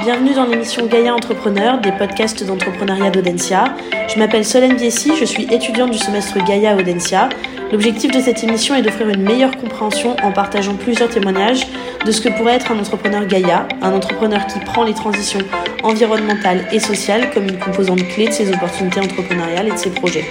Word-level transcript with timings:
Bienvenue 0.00 0.32
dans 0.32 0.44
l'émission 0.44 0.86
Gaïa 0.86 1.12
Entrepreneur, 1.12 1.80
des 1.80 1.90
podcasts 1.90 2.44
d'entrepreneuriat 2.44 3.10
d'Audencia. 3.10 3.74
Je 4.08 4.16
m'appelle 4.18 4.44
Solène 4.44 4.76
Biessi, 4.76 5.16
je 5.18 5.24
suis 5.24 5.52
étudiante 5.52 5.90
du 5.90 5.98
semestre 5.98 6.38
Gaïa 6.44 6.72
à 6.72 6.76
Audencia. 6.76 7.28
L'objectif 7.72 8.12
de 8.12 8.20
cette 8.20 8.44
émission 8.44 8.76
est 8.76 8.82
d'offrir 8.82 9.08
une 9.08 9.22
meilleure 9.22 9.56
compréhension 9.56 10.16
en 10.22 10.30
partageant 10.30 10.74
plusieurs 10.74 11.08
témoignages 11.08 11.66
de 12.06 12.12
ce 12.12 12.20
que 12.20 12.28
pourrait 12.28 12.54
être 12.54 12.70
un 12.70 12.78
entrepreneur 12.78 13.26
Gaïa, 13.26 13.66
un 13.82 13.92
entrepreneur 13.92 14.46
qui 14.46 14.60
prend 14.60 14.84
les 14.84 14.94
transitions 14.94 15.40
environnementales 15.82 16.64
et 16.70 16.78
sociales 16.78 17.30
comme 17.32 17.44
une 17.44 17.58
composante 17.58 18.06
clé 18.08 18.28
de 18.28 18.32
ses 18.32 18.52
opportunités 18.52 19.00
entrepreneuriales 19.00 19.66
et 19.66 19.72
de 19.72 19.76
ses 19.78 19.90
projets. 19.90 20.24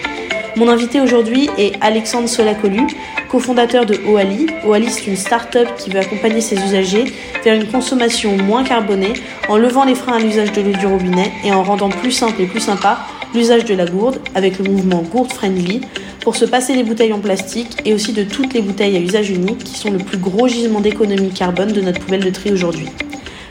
Mon 0.57 0.69
invité 0.69 0.99
aujourd'hui 0.99 1.51
est 1.59 1.73
Alexandre 1.81 2.27
Solacolu, 2.27 2.87
cofondateur 3.29 3.85
de 3.85 3.95
Oali. 4.07 4.47
Oali, 4.65 4.89
c'est 4.89 5.05
une 5.05 5.15
start-up 5.15 5.67
qui 5.77 5.91
veut 5.91 5.99
accompagner 5.99 6.41
ses 6.41 6.55
usagers 6.55 7.13
vers 7.43 7.53
une 7.53 7.67
consommation 7.67 8.35
moins 8.37 8.63
carbonée 8.63 9.13
en 9.49 9.57
levant 9.57 9.85
les 9.85 9.93
freins 9.93 10.13
à 10.13 10.19
l'usage 10.19 10.51
de 10.53 10.61
l'eau 10.61 10.71
du 10.71 10.87
robinet 10.87 11.31
et 11.43 11.51
en 11.51 11.61
rendant 11.61 11.89
plus 11.89 12.11
simple 12.11 12.41
et 12.41 12.47
plus 12.47 12.59
sympa 12.59 12.97
l'usage 13.35 13.65
de 13.65 13.75
la 13.75 13.85
gourde 13.85 14.17
avec 14.33 14.57
le 14.57 14.65
mouvement 14.65 15.03
Gourde 15.03 15.31
Friendly 15.31 15.81
pour 16.21 16.35
se 16.35 16.45
passer 16.45 16.75
des 16.75 16.83
bouteilles 16.83 17.13
en 17.13 17.19
plastique 17.19 17.77
et 17.85 17.93
aussi 17.93 18.11
de 18.11 18.23
toutes 18.23 18.55
les 18.55 18.61
bouteilles 18.63 18.97
à 18.97 18.99
usage 18.99 19.29
unique 19.29 19.59
qui 19.59 19.77
sont 19.77 19.91
le 19.91 19.99
plus 19.99 20.17
gros 20.17 20.47
gisement 20.47 20.79
d'économie 20.79 21.29
carbone 21.29 21.71
de 21.71 21.81
notre 21.81 21.99
poubelle 21.99 22.23
de 22.23 22.31
tri 22.31 22.51
aujourd'hui. 22.51 22.87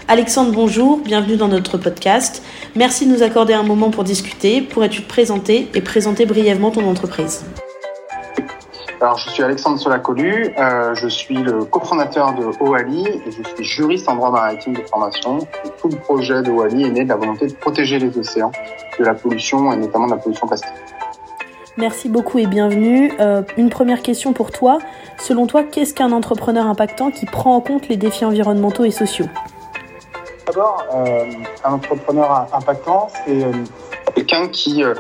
Alexandre, 0.08 0.52
bonjour, 0.52 0.98
bienvenue 0.98 1.36
dans 1.36 1.48
notre 1.48 1.78
podcast. 1.78 2.40
Merci 2.76 3.08
de 3.08 3.12
nous 3.12 3.24
accorder 3.24 3.54
un 3.54 3.64
moment 3.64 3.90
pour 3.90 4.04
discuter. 4.04 4.62
Pourrais-tu 4.62 5.02
te 5.02 5.08
présenter 5.08 5.68
et 5.74 5.80
présenter 5.80 6.26
brièvement 6.26 6.70
ton 6.70 6.88
entreprise? 6.88 7.44
Alors, 9.00 9.18
je 9.18 9.28
suis 9.30 9.42
Alexandre 9.42 9.80
Solacolu, 9.80 10.54
euh, 10.58 10.94
je 10.94 11.08
suis 11.08 11.34
le 11.34 11.64
cofondateur 11.64 12.34
de 12.34 12.44
OALI 12.60 13.04
et 13.04 13.32
je 13.32 13.42
suis 13.56 13.64
juriste 13.64 14.08
en 14.08 14.14
droit 14.14 14.30
maritime 14.30 14.74
de 14.74 14.82
formation. 14.82 15.40
tout 15.82 15.88
le 15.88 15.96
projet 15.96 16.40
de 16.40 16.52
OALI 16.52 16.84
est 16.84 16.90
né 16.90 17.02
de 17.02 17.08
la 17.08 17.16
volonté 17.16 17.48
de 17.48 17.54
protéger 17.54 17.98
les 17.98 18.16
océans 18.16 18.52
de 19.00 19.04
la 19.04 19.14
pollution 19.14 19.72
et 19.72 19.76
notamment 19.76 20.06
de 20.06 20.12
la 20.12 20.18
pollution 20.18 20.46
plastique. 20.46 20.70
Merci 21.76 22.08
beaucoup 22.08 22.38
et 22.38 22.46
bienvenue. 22.46 23.12
Euh, 23.18 23.42
une 23.56 23.70
première 23.70 24.02
question 24.02 24.32
pour 24.32 24.52
toi. 24.52 24.78
Selon 25.18 25.48
toi, 25.48 25.64
qu'est-ce 25.64 25.94
qu'un 25.94 26.12
entrepreneur 26.12 26.64
impactant 26.66 27.10
qui 27.10 27.26
prend 27.26 27.56
en 27.56 27.60
compte 27.60 27.88
les 27.88 27.96
défis 27.96 28.24
environnementaux 28.24 28.84
et 28.84 28.92
sociaux? 28.92 29.26
D'abord, 30.46 30.86
euh, 30.94 31.24
un 31.64 31.72
entrepreneur 31.72 32.46
impactant, 32.52 33.08
c'est 33.24 33.42
euh, 33.42 33.50
quelqu'un 34.14 34.46
qui 34.46 34.84
euh, 34.84 34.94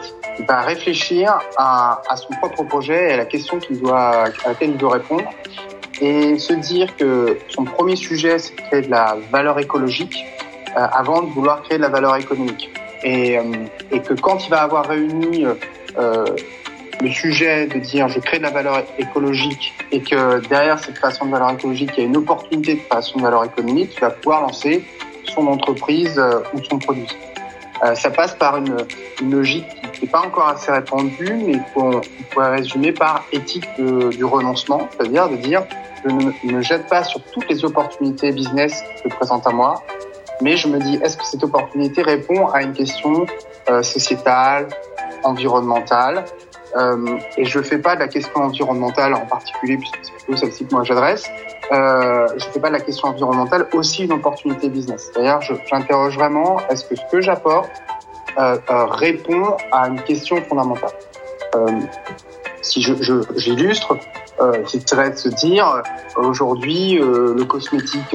va 0.48 0.62
réfléchir 0.62 1.38
à, 1.56 2.00
son 2.16 2.34
propre 2.40 2.64
projet 2.64 3.10
et 3.10 3.12
à 3.12 3.16
la 3.16 3.26
question 3.26 3.60
qu'il 3.60 3.80
doit, 3.80 4.24
à 4.24 4.48
laquelle 4.48 4.70
il 4.70 4.76
doit 4.76 4.94
répondre 4.94 5.30
et 6.00 6.36
se 6.40 6.52
dire 6.52 6.96
que 6.96 7.38
son 7.48 7.64
premier 7.64 7.94
sujet, 7.94 8.40
c'est 8.40 8.56
de 8.56 8.60
créer 8.62 8.82
de 8.82 8.90
la 8.90 9.16
valeur 9.30 9.58
écologique 9.60 10.16
avant 10.74 11.22
de 11.22 11.28
vouloir 11.28 11.62
créer 11.62 11.78
de 11.78 11.82
la 11.82 11.88
valeur 11.88 12.16
économique. 12.16 12.68
Et 13.02 13.38
que 14.04 14.12
quand 14.12 14.44
il 14.44 14.50
va 14.50 14.62
avoir 14.62 14.86
réuni 14.86 15.46
le 15.96 17.10
sujet 17.10 17.66
de 17.66 17.78
dire 17.78 18.08
je 18.08 18.18
crée 18.18 18.38
de 18.38 18.42
la 18.42 18.50
valeur 18.50 18.82
écologique 18.98 19.72
et 19.90 20.00
que 20.00 20.46
derrière 20.48 20.78
cette 20.78 20.96
création 20.96 21.24
de 21.24 21.30
valeur 21.30 21.50
écologique, 21.52 21.92
il 21.96 22.00
y 22.00 22.02
a 22.02 22.08
une 22.08 22.16
opportunité 22.18 22.74
de 22.74 22.80
création 22.80 23.18
de 23.18 23.22
valeur 23.22 23.44
économique, 23.44 23.92
il 23.96 24.00
va 24.00 24.10
pouvoir 24.10 24.42
lancer 24.42 24.84
son 25.36 25.46
entreprise 25.46 26.18
euh, 26.18 26.40
ou 26.54 26.64
son 26.64 26.78
produit. 26.78 27.08
Euh, 27.84 27.94
ça 27.94 28.10
passe 28.10 28.34
par 28.34 28.56
une, 28.56 28.76
logique 29.30 29.66
qui 29.92 30.04
n'est 30.04 30.10
pas 30.10 30.20
encore 30.20 30.48
assez 30.48 30.72
répandue, 30.72 31.38
mais 31.46 31.58
qu'on 31.74 32.00
pourrait 32.30 32.56
résumer 32.56 32.92
par 32.92 33.24
éthique 33.32 33.68
du 33.78 34.24
renoncement, 34.24 34.88
c'est-à-dire 34.92 35.28
de 35.28 35.36
dire 35.36 35.64
je 36.04 36.10
ne 36.10 36.52
me 36.52 36.62
jette 36.62 36.86
pas 36.86 37.02
sur 37.02 37.20
toutes 37.32 37.48
les 37.48 37.64
opportunités 37.64 38.30
business 38.30 38.82
qui 38.96 39.08
se 39.10 39.14
présentent 39.14 39.46
à 39.46 39.50
moi, 39.50 39.82
mais 40.42 40.56
je 40.56 40.68
me 40.68 40.78
dis 40.78 40.98
est-ce 41.02 41.16
que 41.16 41.24
cette 41.24 41.42
opportunité 41.44 42.02
répond 42.02 42.48
à 42.48 42.62
une 42.62 42.74
question 42.74 43.26
euh, 43.70 43.82
sociétale, 43.82 44.68
environnementale, 45.24 46.24
et 47.38 47.46
je 47.46 47.58
ne 47.58 47.64
fais 47.64 47.78
pas 47.78 47.94
de 47.94 48.00
la 48.00 48.08
question 48.08 48.42
environnementale 48.42 49.14
en 49.14 49.24
particulier, 49.24 49.78
puisque 49.78 49.98
c'est 50.02 50.12
plutôt 50.12 50.36
celle-ci 50.36 50.66
que 50.66 50.74
moi 50.74 50.84
j'adresse, 50.84 51.24
euh, 51.72 52.28
je 52.36 52.46
ne 52.46 52.50
fais 52.52 52.60
pas 52.60 52.68
de 52.68 52.74
la 52.74 52.80
question 52.80 53.08
environnementale 53.08 53.68
aussi 53.72 54.04
une 54.04 54.12
opportunité 54.12 54.68
business. 54.68 55.10
D'ailleurs, 55.14 55.40
j'interroge 55.42 56.14
vraiment, 56.14 56.60
est-ce 56.68 56.84
que 56.84 56.94
ce 56.94 57.02
que 57.10 57.20
j'apporte 57.20 57.70
euh, 58.38 58.58
euh, 58.70 58.84
répond 58.84 59.56
à 59.72 59.88
une 59.88 60.00
question 60.02 60.36
fondamentale 60.42 60.92
euh, 61.54 61.80
Si 62.60 62.82
j'illustre, 62.82 63.96
je, 64.38 64.44
euh, 64.44 65.10
de 65.10 65.16
se 65.16 65.28
dire, 65.30 65.82
aujourd'hui, 66.16 66.98
le 67.00 67.44
cosmétique 67.44 68.14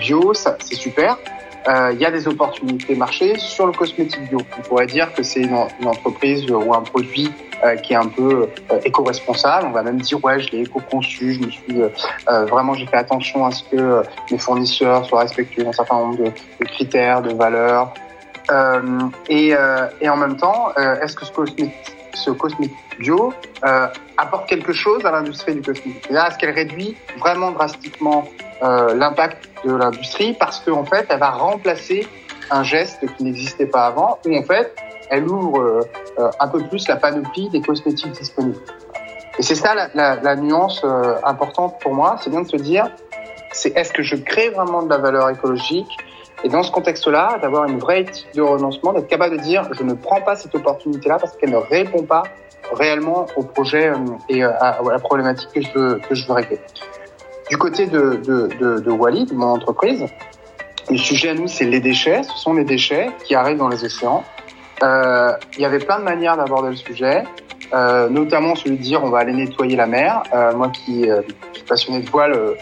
bio, 0.00 0.32
c'est 0.34 0.74
super, 0.74 1.18
il 1.66 1.98
y 1.98 2.04
a 2.04 2.10
des 2.10 2.26
opportunités 2.26 2.94
marché 2.94 3.38
sur 3.38 3.66
le 3.66 3.72
cosmétique 3.72 4.28
bio. 4.28 4.40
On 4.58 4.62
pourrait 4.62 4.86
dire 4.86 5.12
que 5.12 5.22
c'est 5.22 5.40
une, 5.42 5.54
entreprise 5.84 6.50
ou 6.50 6.74
un 6.74 6.80
produit 6.82 7.30
euh, 7.62 7.76
qui 7.76 7.92
est 7.92 7.96
un 7.96 8.06
peu 8.06 8.48
euh, 8.70 8.80
éco-responsable. 8.86 9.66
On 9.66 9.72
va 9.72 9.82
même 9.82 10.00
dire 10.00 10.22
ouais, 10.24 10.40
je 10.40 10.50
l'ai 10.50 10.62
éco-conçu, 10.62 11.38
je 11.68 11.74
euh, 11.74 12.46
vraiment 12.46 12.72
j'ai 12.72 12.86
fait 12.86 12.96
attention 12.96 13.44
à 13.44 13.50
ce 13.50 13.64
que 13.64 14.02
mes 14.30 14.38
fournisseurs 14.38 15.04
soient 15.04 15.20
respectueux 15.20 15.64
d'un 15.64 15.72
certain 15.72 15.96
nombre 15.96 16.16
de, 16.16 16.24
de, 16.24 16.64
critères, 16.64 17.20
de 17.20 17.34
valeurs. 17.34 17.92
et, 19.28 19.54
et 20.00 20.08
en 20.08 20.16
même 20.16 20.36
temps, 20.38 20.72
est-ce 21.02 21.14
que 21.14 21.26
ce 21.26 21.32
cosmétique, 21.32 21.74
ce 22.20 22.30
cosmétique 22.30 22.76
bio 22.98 23.32
apporte 24.16 24.48
quelque 24.48 24.72
chose 24.72 25.04
à 25.04 25.10
l'industrie 25.10 25.54
du 25.54 25.62
cosmétique 25.62 26.10
Est-ce 26.10 26.38
qu'elle 26.38 26.54
réduit 26.54 26.96
vraiment 27.18 27.50
drastiquement 27.50 28.24
l'impact 28.62 29.48
de 29.64 29.74
l'industrie? 29.74 30.34
Parce 30.34 30.60
qu'en 30.60 30.80
en 30.80 30.84
fait, 30.84 31.06
elle 31.08 31.18
va 31.18 31.30
remplacer 31.30 32.06
un 32.50 32.62
geste 32.62 33.04
qui 33.16 33.24
n'existait 33.24 33.66
pas 33.66 33.86
avant, 33.86 34.18
ou 34.26 34.36
en 34.36 34.42
fait, 34.42 34.74
elle 35.10 35.28
ouvre 35.28 35.88
euh, 36.18 36.30
un 36.38 36.48
peu 36.48 36.60
plus 36.60 36.88
la 36.88 36.96
panoplie 36.96 37.48
des 37.50 37.60
cosmétiques 37.60 38.12
disponibles. 38.12 38.60
Et 39.38 39.42
c'est 39.42 39.54
ça 39.54 39.74
la, 39.74 40.16
la, 40.16 40.36
nuance 40.36 40.82
euh, 40.84 41.16
importante 41.24 41.80
pour 41.80 41.94
moi, 41.94 42.16
c'est 42.22 42.30
bien 42.30 42.42
de 42.42 42.48
se 42.48 42.56
dire, 42.56 42.90
c'est 43.52 43.76
est-ce 43.76 43.92
que 43.92 44.02
je 44.02 44.16
crée 44.16 44.50
vraiment 44.50 44.82
de 44.82 44.90
la 44.90 44.98
valeur 44.98 45.30
écologique? 45.30 45.90
Et 46.42 46.48
dans 46.48 46.62
ce 46.62 46.70
contexte-là, 46.70 47.38
d'avoir 47.40 47.64
une 47.64 47.78
vraie 47.78 48.02
éthique 48.02 48.28
de 48.34 48.42
renoncement, 48.42 48.92
d'être 48.92 49.08
capable 49.08 49.36
de 49.36 49.42
dire, 49.42 49.68
je 49.72 49.82
ne 49.82 49.94
prends 49.94 50.20
pas 50.20 50.36
cette 50.36 50.54
opportunité-là 50.54 51.18
parce 51.18 51.36
qu'elle 51.36 51.50
ne 51.50 51.56
répond 51.56 52.02
pas 52.02 52.22
réellement 52.72 53.26
au 53.36 53.42
projet 53.42 53.88
euh, 53.88 53.96
et 54.28 54.42
à, 54.42 54.80
la 54.82 54.98
problématique 54.98 55.50
que 55.54 55.60
je 55.60 55.70
veux, 55.74 56.00
que 56.08 56.14
je 56.14 56.26
veux 56.26 56.32
régler. 56.32 56.58
Du 57.50 57.58
côté 57.58 57.86
de, 57.86 58.20
de, 58.24 58.90
Wally, 58.90 59.26
de 59.26 59.34
mon 59.34 59.48
entreprise, 59.48 60.06
le 60.88 60.96
sujet 60.96 61.30
à 61.30 61.34
nous, 61.34 61.48
c'est 61.48 61.64
les 61.64 61.80
déchets. 61.80 62.22
Ce 62.22 62.38
sont 62.38 62.54
les 62.54 62.64
déchets 62.64 63.10
qui 63.24 63.34
arrivent 63.34 63.58
dans 63.58 63.68
les 63.68 63.84
océans. 63.84 64.24
Euh, 64.82 65.32
il 65.56 65.62
y 65.62 65.64
avait 65.64 65.80
plein 65.80 65.98
de 65.98 66.04
manières 66.04 66.36
d'aborder 66.36 66.70
le 66.70 66.76
sujet, 66.76 67.24
euh, 67.74 68.08
notamment 68.08 68.54
celui 68.54 68.78
de 68.78 68.82
dire 68.82 69.04
on 69.04 69.10
va 69.10 69.18
aller 69.18 69.32
nettoyer 69.32 69.76
la 69.76 69.86
mer. 69.86 70.22
Euh, 70.32 70.54
moi 70.54 70.70
qui, 70.70 71.10
euh, 71.10 71.22
suis 71.52 71.64
passionné 71.64 72.00
de 72.00 72.08
voile, 72.08 72.32
euh, 72.32 72.54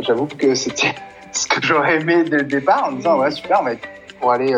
j'avoue 0.00 0.26
que 0.26 0.54
c'était 0.54 0.94
ce 1.38 1.46
que 1.46 1.62
j'aurais 1.62 2.00
aimé 2.00 2.24
dès 2.24 2.38
le 2.38 2.44
départ 2.44 2.88
en 2.88 2.92
disant 2.92 3.18
ouais 3.20 3.30
super, 3.30 3.62
mais 3.62 3.78
pour 4.20 4.32
aller 4.32 4.54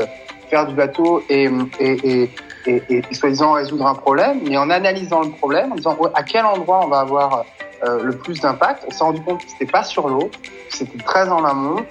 faire 0.50 0.66
du 0.66 0.74
bateau 0.74 1.22
et, 1.28 1.48
et, 1.80 2.22
et, 2.22 2.30
et, 2.66 3.02
et 3.10 3.14
soi-disant 3.14 3.52
résoudre 3.52 3.86
un 3.86 3.94
problème, 3.94 4.40
mais 4.46 4.56
en 4.56 4.70
analysant 4.70 5.22
le 5.22 5.30
problème, 5.30 5.72
en 5.72 5.76
disant 5.76 5.98
à 6.14 6.22
quel 6.22 6.44
endroit 6.44 6.82
on 6.84 6.88
va 6.88 7.00
avoir 7.00 7.44
le 7.82 8.12
plus 8.12 8.40
d'impact, 8.40 8.84
on 8.86 8.90
s'est 8.90 9.04
rendu 9.04 9.20
compte 9.22 9.44
que 9.44 9.50
c'était 9.50 9.70
pas 9.70 9.82
sur 9.82 10.08
l'eau, 10.08 10.30
que 10.30 10.76
c'était 10.76 11.02
très 11.02 11.28
en 11.28 11.44
amont, 11.44 11.84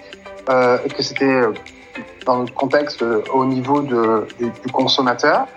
euh, 0.50 0.78
que 0.78 1.02
c'était 1.02 1.42
dans 2.26 2.38
notre 2.38 2.54
contexte 2.54 3.02
euh, 3.02 3.24
au 3.34 3.46
niveau 3.46 3.82
de, 3.82 4.28
du, 4.38 4.52
du, 4.52 4.72
consommateur 4.72 5.48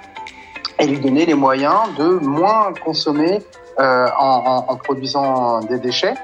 et 0.79 0.87
lui 0.87 0.99
donner 0.99 1.27
les 1.27 1.35
moyens 1.35 1.95
de 1.99 2.05
moins 2.05 2.73
consommer 2.85 3.41
euh, 3.81 4.07
en, 4.19 4.65
en, 4.69 4.73
en, 4.73 4.77
produisant 4.77 5.61
des 5.61 5.79
déchets. 5.79 6.15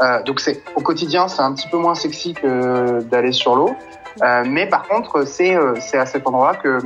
Euh, 0.00 0.22
donc 0.22 0.40
c'est 0.40 0.62
au 0.74 0.80
quotidien 0.80 1.28
c'est 1.28 1.42
un 1.42 1.52
petit 1.52 1.68
peu 1.68 1.76
moins 1.76 1.94
sexy 1.94 2.34
que 2.34 3.02
d'aller 3.02 3.32
sur 3.32 3.56
l'eau, 3.56 3.74
euh, 4.22 4.44
mais 4.46 4.66
par 4.66 4.88
contre 4.88 5.26
c'est 5.26 5.54
euh, 5.54 5.74
c'est 5.80 5.98
à 5.98 6.06
cet 6.06 6.26
endroit 6.26 6.54
que 6.54 6.78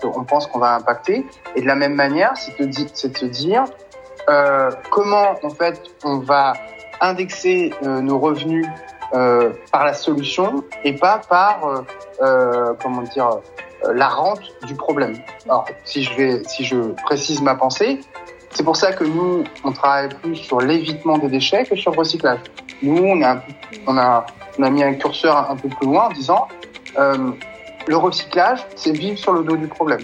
qu'on 0.00 0.24
pense 0.24 0.46
qu'on 0.46 0.58
va 0.58 0.74
impacter. 0.74 1.26
Et 1.54 1.62
de 1.62 1.66
la 1.66 1.74
même 1.74 1.94
manière, 1.94 2.34
c'est 2.36 2.58
de, 2.60 2.72
se 2.72 3.26
dire 3.26 3.64
comment 4.90 5.34
en 5.42 5.50
fait 5.50 5.80
on 6.04 6.18
va 6.18 6.52
indexer 7.00 7.72
nos 7.82 8.18
revenus 8.18 8.66
par 9.12 9.84
la 9.84 9.94
solution 9.94 10.64
et 10.84 10.94
pas 10.94 11.20
par 11.28 11.84
comment 12.82 13.02
dire 13.02 13.40
la 13.92 14.08
rente 14.08 14.40
du 14.66 14.74
problème. 14.74 15.16
Alors 15.44 15.66
si 15.84 16.02
je 16.02 16.42
si 16.46 16.64
je 16.64 16.76
précise 17.04 17.40
ma 17.40 17.54
pensée, 17.54 18.00
c'est 18.56 18.64
pour 18.64 18.76
ça 18.76 18.92
que 18.92 19.04
nous 19.04 19.44
on 19.64 19.72
travaille 19.72 20.08
plus 20.08 20.36
sur 20.36 20.60
l'évitement 20.60 21.18
des 21.18 21.28
déchets 21.28 21.64
que 21.64 21.76
sur 21.76 21.92
le 21.92 21.98
recyclage. 21.98 22.40
Nous 22.82 23.04
on 23.04 23.22
a 23.22 23.42
on 23.86 23.98
a 23.98 24.26
on 24.58 24.62
a 24.62 24.70
mis 24.70 24.82
un 24.82 24.94
curseur 24.94 25.50
un 25.50 25.56
peu 25.56 25.68
plus 25.68 25.86
loin 25.86 26.06
en 26.06 26.12
disant 26.12 26.48
euh, 26.98 27.32
le 27.86 27.96
recyclage 27.98 28.60
c'est 28.74 28.96
vivre 28.96 29.18
sur 29.18 29.34
le 29.34 29.44
dos 29.44 29.56
du 29.56 29.66
problème. 29.68 30.00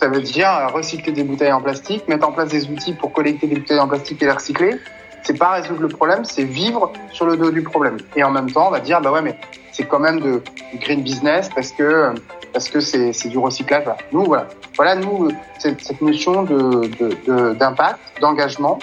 Ça 0.00 0.08
veut 0.08 0.20
dire 0.20 0.70
recycler 0.72 1.12
des 1.12 1.24
bouteilles 1.24 1.52
en 1.52 1.60
plastique, 1.60 2.06
mettre 2.06 2.28
en 2.28 2.32
place 2.32 2.50
des 2.50 2.68
outils 2.68 2.92
pour 2.92 3.12
collecter 3.12 3.48
des 3.48 3.56
bouteilles 3.56 3.80
en 3.80 3.88
plastique 3.88 4.22
et 4.22 4.26
les 4.26 4.32
recycler, 4.32 4.76
c'est 5.24 5.36
pas 5.36 5.52
résoudre 5.52 5.80
le 5.80 5.88
problème, 5.88 6.24
c'est 6.24 6.44
vivre 6.44 6.92
sur 7.10 7.26
le 7.26 7.36
dos 7.36 7.50
du 7.50 7.62
problème. 7.62 7.96
Et 8.14 8.22
en 8.22 8.30
même 8.30 8.50
temps, 8.50 8.68
on 8.68 8.70
va 8.70 8.80
dire, 8.80 9.00
bah 9.00 9.10
ouais, 9.10 9.22
mais 9.22 9.36
c'est 9.76 9.84
quand 9.84 9.98
même 9.98 10.20
de, 10.20 10.42
du 10.72 10.78
green 10.78 11.02
business 11.02 11.50
parce 11.54 11.70
que 11.70 12.14
parce 12.52 12.70
que 12.70 12.80
c'est 12.80 13.28
du 13.28 13.36
recyclage. 13.36 13.84
Nous, 14.12 14.24
voilà, 14.24 14.48
voilà 14.76 14.94
nous 14.94 15.30
cette, 15.58 16.00
notion 16.00 16.44
de 16.44 17.52
d'impact, 17.52 17.98
d'engagement 18.20 18.78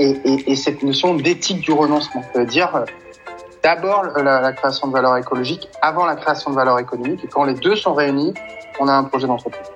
et, 0.00 0.10
et, 0.24 0.50
et, 0.50 0.56
cette 0.56 0.82
notion 0.82 1.14
d'éthique 1.14 1.60
du 1.60 1.70
renoncement, 1.70 2.22
c'est-à-dire 2.32 2.84
d'abord 3.62 4.02
la, 4.16 4.40
la, 4.40 4.52
création 4.52 4.88
de 4.88 4.92
valeur 4.92 5.16
écologique 5.16 5.68
avant 5.82 6.06
la 6.06 6.16
création 6.16 6.50
de 6.50 6.56
valeur 6.56 6.78
économique. 6.80 7.24
Et 7.24 7.28
quand 7.28 7.44
les 7.44 7.54
deux 7.54 7.76
sont 7.76 7.94
réunis, 7.94 8.34
on 8.80 8.88
a 8.88 8.92
un 8.92 9.04
projet 9.04 9.28
d'entreprise. 9.28 9.68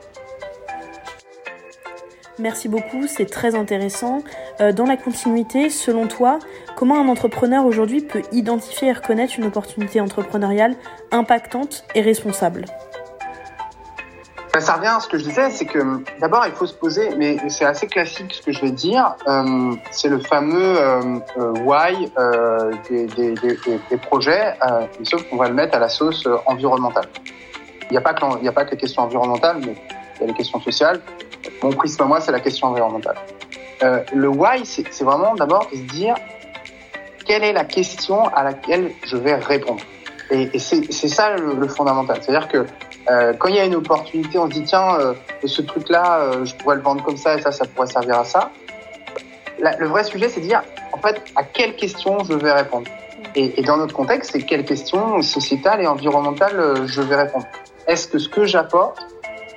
Merci 2.39 2.69
beaucoup, 2.69 3.07
c'est 3.07 3.27
très 3.27 3.55
intéressant. 3.55 4.23
Euh, 4.61 4.73
dans 4.73 4.87
la 4.87 4.97
continuité, 4.97 5.69
selon 5.69 6.09
toi, 6.09 6.39
comment 6.83 7.01
un 7.01 7.07
entrepreneur 7.07 7.65
aujourd'hui 7.65 8.01
peut 8.01 8.23
identifier 8.33 8.89
et 8.89 8.93
reconnaître 8.93 9.35
une 9.39 9.45
opportunité 9.45 10.01
entrepreneuriale 10.01 10.75
impactante 11.13 11.85
et 11.95 12.01
responsable 12.01 12.65
ben, 14.53 14.61
ça 14.61 14.75
revient 14.75 14.89
à 14.89 14.99
ce 14.99 15.07
que 15.07 15.17
je 15.17 15.23
disais, 15.23 15.49
c'est 15.51 15.65
que 15.65 15.79
d'abord 16.21 16.45
il 16.45 16.53
faut 16.53 16.67
se 16.67 16.75
poser, 16.75 17.11
mais 17.17 17.37
c'est 17.49 17.65
assez 17.65 17.87
classique 17.87 18.35
ce 18.35 18.43
que 18.43 18.51
je 18.51 18.61
vais 18.63 18.73
dire, 18.73 19.15
euh, 19.29 19.77
c'est 19.93 20.09
le 20.09 20.19
fameux 20.19 20.77
euh, 20.77 21.21
euh 21.39 21.53
why 21.61 22.11
des, 22.91 23.97
projets, 23.99 24.59
sauf 25.05 25.23
qu'on 25.31 25.37
va 25.37 25.47
le 25.49 25.55
mettre 25.55 25.77
à 25.77 25.79
la 25.79 25.89
sauce 25.89 26.27
environnementale. 26.47 27.07
Il 27.91 27.93
n'y 27.93 27.97
a, 27.97 28.01
pas 28.01 28.13
que, 28.13 28.47
a 28.47 28.53
pas 28.53 28.65
que 28.65 28.73
les 28.73 28.77
questions 28.77 29.03
environnementales, 29.03 29.59
mais 29.61 29.77
il 30.17 30.21
y 30.23 30.25
a 30.25 30.27
les 30.27 30.35
questions 30.35 30.61
sociales. 30.61 31.01
Mon 31.63 31.71
prisme 31.71 32.03
à 32.03 32.07
moi, 32.07 32.21
c'est 32.21 32.33
la 32.33 32.41
question 32.41 32.67
environnementale. 32.67 33.19
le 34.13 34.29
why, 34.29 34.67
c'est 34.67 35.05
vraiment 35.05 35.37
d'abord 35.37 35.69
se 35.71 35.79
dire 35.95 36.17
quelle 37.33 37.45
est 37.45 37.55
la 37.55 37.65
question 37.65 38.27
à 38.27 38.45
laquelle 38.45 38.93
je 39.07 39.17
vais 39.17 39.35
répondre. 39.35 39.81
Et, 40.31 40.59
c'est 40.59 41.09
ça 41.09 41.35
le, 41.35 41.67
fondamental. 41.67 42.19
C'est-à-dire 42.21 42.47
que 42.47 42.67
euh, 43.11 43.33
quand 43.39 43.49
il 43.49 43.57
y 43.57 43.59
a 43.59 43.65
une 43.65 43.75
opportunité, 43.75 44.37
on 44.39 44.49
dit 44.49 44.63
tiens, 44.65 44.97
euh, 45.01 45.15
ce 45.43 45.63
truc-là, 45.63 46.19
euh, 46.19 46.45
je 46.45 46.55
pourrais 46.57 46.77
le 46.77 46.83
vendre 46.83 47.03
comme 47.03 47.17
ça 47.17 47.37
et 47.37 47.41
ça, 47.41 47.51
ça 47.51 47.65
pourrait 47.65 47.87
servir 47.87 48.19
à 48.19 48.25
ça. 48.25 48.51
le 49.59 49.87
vrai 49.87 50.05
sujet, 50.05 50.29
c'est 50.29 50.41
de 50.41 50.47
dire 50.47 50.63
en 50.93 50.99
fait 50.99 51.23
à 51.35 51.43
quelle 51.43 51.75
question 51.75 52.23
je 52.23 52.35
vais 52.35 52.53
répondre. 52.53 52.87
Et, 53.35 53.63
dans 53.63 53.79
notre 53.79 53.95
contexte, 53.95 54.33
c'est 54.33 54.43
quelle 54.43 54.67
question 54.67 55.23
sociétale 55.23 55.81
et 55.81 55.87
environnementale 55.87 56.61
euh, 56.61 56.87
je 56.87 57.01
vais 57.01 57.17
répondre. 57.17 57.47
Est-ce 57.87 58.09
que 58.09 58.19
ce 58.19 58.29
que 58.29 58.45
j'apporte 58.45 59.01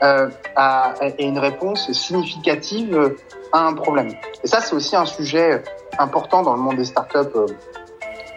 est 0.01 1.23
une 1.23 1.39
réponse 1.39 1.91
significative 1.91 3.15
à 3.51 3.67
un 3.67 3.73
problème? 3.73 4.13
Et 4.45 4.47
ça, 4.47 4.61
c'est 4.61 4.75
aussi 4.75 4.95
un 4.95 5.05
sujet 5.05 5.61
important 5.99 6.41
dans 6.41 6.53
le 6.53 6.61
monde 6.61 6.77
des 6.77 6.85
startups 6.85 7.37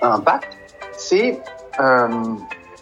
à 0.02 0.14
impact. 0.14 0.56
C'est 0.92 1.40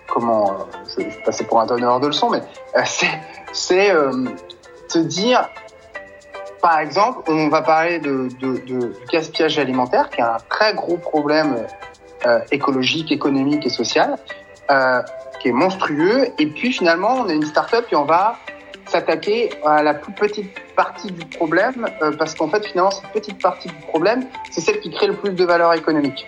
comment, 0.06 0.50
euh, 0.50 0.54
je 0.88 1.04
vais 1.04 1.10
passer 1.24 1.44
pour 1.44 1.60
un 1.60 1.66
donneur 1.66 2.00
de 2.00 2.06
leçons, 2.06 2.30
mais 2.30 2.42
euh, 2.76 2.82
c'est 3.52 3.90
euh, 3.90 4.24
se 4.88 4.98
dire, 4.98 5.48
par 6.60 6.78
exemple, 6.80 7.30
on 7.30 7.48
va 7.48 7.62
parler 7.62 7.98
de, 7.98 8.28
gaspillage 9.12 9.58
alimentaire, 9.58 10.10
qui 10.10 10.20
est 10.20 10.24
un 10.24 10.38
très 10.48 10.74
gros 10.74 10.96
problème 10.96 11.66
euh, 12.26 12.40
écologique, 12.50 13.12
économique 13.12 13.66
et 13.66 13.70
social, 13.70 14.16
euh, 14.70 15.02
qui 15.40 15.48
est 15.48 15.52
monstrueux. 15.52 16.28
Et 16.38 16.46
puis 16.46 16.72
finalement, 16.72 17.14
on 17.20 17.28
est 17.28 17.34
une 17.34 17.44
start-up 17.44 17.86
et 17.92 17.96
on 17.96 18.04
va 18.04 18.36
s'attaquer 18.88 19.50
à 19.64 19.82
la 19.82 19.94
plus 19.94 20.12
petite 20.12 20.50
partie 20.74 21.10
du 21.10 21.24
problème, 21.26 21.86
euh, 22.02 22.12
parce 22.16 22.34
qu'en 22.34 22.48
fait, 22.48 22.64
finalement, 22.66 22.90
cette 22.90 23.10
petite 23.10 23.40
partie 23.42 23.68
du 23.68 23.74
problème, 23.88 24.24
c'est 24.50 24.60
celle 24.60 24.80
qui 24.80 24.90
crée 24.90 25.08
le 25.08 25.14
plus 25.14 25.32
de 25.32 25.44
valeur 25.44 25.72
économique. 25.74 26.26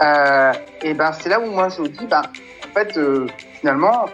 Euh, 0.00 0.52
et 0.82 0.94
ben, 0.94 1.12
c'est 1.12 1.28
là 1.28 1.40
où 1.40 1.46
moi 1.50 1.68
je 1.68 1.82
dis, 1.82 2.06
ben, 2.06 2.22
fait, 2.74 2.96
euh, 2.96 3.26
finalement, 3.60 4.06